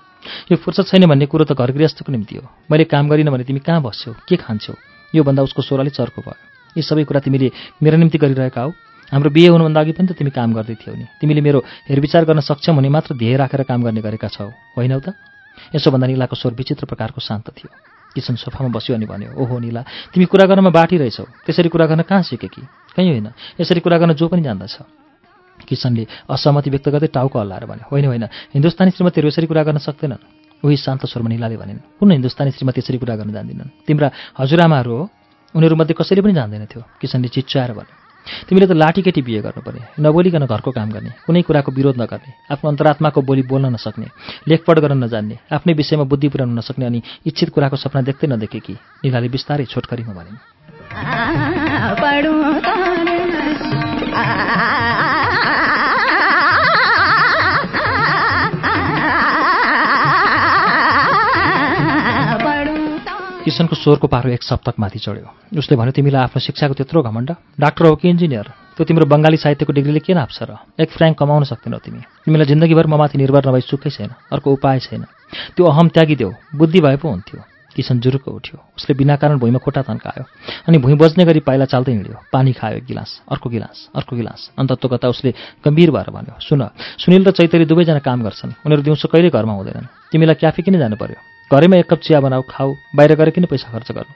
[0.50, 3.60] यो फुर्सद छैन भन्ने कुरो त घर गृहस्थको निम्ति हो। मैले काम गरिनँ भने तिमी
[3.62, 4.12] कहाँ बस्छौ?
[4.28, 4.74] के खान्छौ?
[5.14, 6.36] योभन्दा उसको स्वर अलिक चर्को भयो
[6.76, 7.48] यी सबै कुरा तिमीले
[7.78, 8.70] मेरो निम्ति गरिरहेका हौ।
[9.12, 12.40] हाम्रो बिहे हुनुभन्दा अघि पनि त तिमी काम गर्दै थियौ नि। तिमीले मेरो हेरविचार गर्न
[12.42, 15.14] सक्षम हुने मात्र ध्येय राखेर काम गर्ने गरेका छौ। होइनौ त?
[15.70, 19.82] यसो भन्दा निलाको स्वर विचित्र प्रकारको शान्त थियो। किसन सोफामा बस्यो अनि भन्यो ओहो निला
[20.14, 22.62] तिमी कुरा गर्नमा बाठी रहेछौ। त्यसरी कुरा गर्न कहाँ सिके कि?
[22.96, 23.28] कहीँ होइन।
[23.60, 24.76] यसरी कुरा गर्न जो पनि जान्दछ।
[25.66, 30.22] किसनले असहमति व्यक्त गर्दै टाउको हल्लाएर भन्यो होइन होइन। हिन्दुस्तानी श्रीमतीहरू यसरी कुरा गर्न सक्दैनन्।
[30.64, 33.68] उही शान्त स्वरमा निलाले भनिन् कुन हिन्दुस्तानी श्रीमती यसरी कुरा गर्न जान्दिनन्?
[33.86, 34.08] तिम्रा
[34.38, 35.02] हजुरआमाहरू हो।
[35.54, 38.03] उनीहरूमध्ये कसैले पनि जान्दैनथ्यो। किसनले चिच्चाएर भन्यो
[38.48, 42.66] तिमीले त लाठीकेटी बिहे गर्नु पर्ने नबोलिकन घरको काम गर्ने कुनै कुराको विरोध नगर्ने आफ्नो
[42.72, 44.08] अन्तरात्माको बोली बोल्न नसक्ने
[44.48, 48.74] लेखपढ गर्न नजान्ने आफ्नै विषयमा बुद्धि पुर्याउन नसक्ने अनि इच्छित कुराको सपना देख्दै नदेखे कि
[49.04, 50.40] निलाले बिस्तारै छोटकरीमा भनिन्।
[63.54, 67.30] तारे किसनको स्वरको पारो एक सप्तक माथि चढ्यो। उसले भन्यो तिमीलाई आफ्नो शिक्षाको त्यत्रो घमण्ड?
[67.54, 68.74] डाक्टर हो कि इन्जिनियर?
[68.74, 70.58] त्यो तिम्रो बङ्गाली साहित्यको डिग्रीले के नाप्छ र?
[70.74, 75.06] एक फ्र्याङ्क कमाउन सक्दैनौ तिमी। तिमीलाई जिन्दगीभर ममाथि निर्भर नभई सुखै छैन अर्को उपाय छैन।
[75.54, 77.40] त्यो अहम त्यागिदेऊ। बुद्धि भए पो हुन्थ्यो।
[77.78, 80.24] किसन जुरुक्क उठ्यो। उसले बिना कारण भुइँमा खुट्टा तन्कायो
[80.66, 85.08] अनि भुइँ बज्ने गरी पाइला चाल्दै हिँड्यो। पानी खायो गिलास अर्को गिलास अर्को गिलास। अन्तत्वगता
[85.08, 89.54] उसले गम्भीर भएर भन्यो सुन सुनिल र चैतरी दुवैजना काम गर्छन्। उनीहरू दिउँसो कहिले घरमा
[89.54, 89.86] हुँदैनन्?
[90.10, 91.33] तिमीलाई क्याफे किन जानु पर्यो?
[91.54, 94.12] घरैमा एक कप चिया बनाऊ खाऊ बाहिर गएर किन पैसा खर्च गर्नु?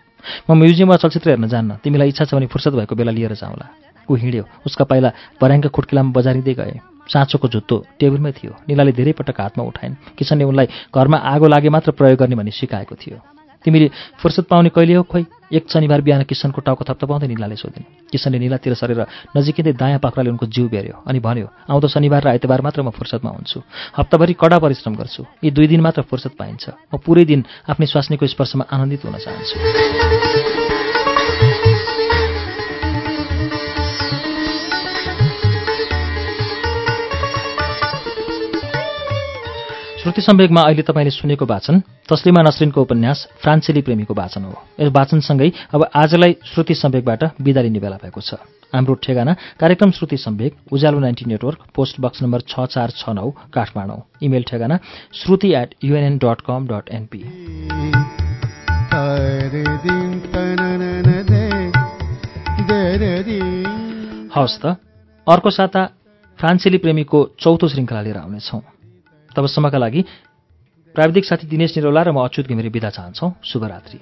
[0.51, 3.67] म म्युजियम वा चलचित्र हेर्न जान्न तिमीलाई इच्छा छ भने फुर्सद भएको बेला लिएर जाउँला।
[4.11, 6.75] ऊ हिँड्यो उसका पाइला बर्याङका खुट्किलामा बजारिँदै गए।
[7.07, 11.91] साँचोको जुत्तो टेबलमै थियो निलाले धेरै पटक हातमा उठाइन्। किसनले उनलाई घरमा आगो लागे मात्र
[11.95, 13.89] प्रयोग गर्ने भनी सिकाएको थियो। तिमीले
[14.23, 15.25] फुर्सद पाउने कहिले हो खोइ?
[15.49, 19.01] एक शनिबार बिहान किसनको टाउको थप्थपाउँदै निलाले सोधिन्। किसनले निलातिर सरेर
[19.37, 23.31] नजिकै दायाँ पाख्राले उनको जिउ बेर्यो अनि भन्यो आउँदो शनिबार र आइतबार मात्र म फुर्सदमा
[23.33, 23.59] हुन्छु।
[23.97, 28.27] हप्ताभरि कडा परिश्रम गर्छु। यी दुई दिन मात्र फुर्सद पाइन्छ। म पुरै दिन आफ्नै स्वास्नीको
[28.29, 30.48] स्पर्शमा आनन्दित हुन चाहन्छु।
[40.09, 45.49] श्रुति सम्वेकमा अहिले तपाईँले सुनेको वाचन तस्लिमा नसरिनको उपन्यास फ्रान्सेली प्रेमीको वाचन हो। यस वाचनसँगै
[45.77, 48.41] अब आजलाई श्रुति सम्वेकबाट बिदा लिने बेला भएको छ।
[48.73, 53.29] हाम्रो ठेगाना कार्यक्रम श्रुति सम्वेक उज्यालो ninety network post box number छ चार छ नौ
[53.53, 54.79] काठमाडौँ। इमेल ठेगाना
[55.13, 57.21] Shruti at UNN dot com dot NP
[64.33, 64.77] हवस् त
[65.27, 65.85] अर्को साता
[66.39, 68.63] फ्रान्सेली प्रेमीको चौथो श्रृङ्खला लिएर आउनेछौँ।
[69.39, 70.03] तबसम्मका लागि
[70.95, 73.99] प्राविधिक साथी दिनेश निरौला र म अच्युत घिमिरे बिदा चाहन्छौ। शुभरात्रि।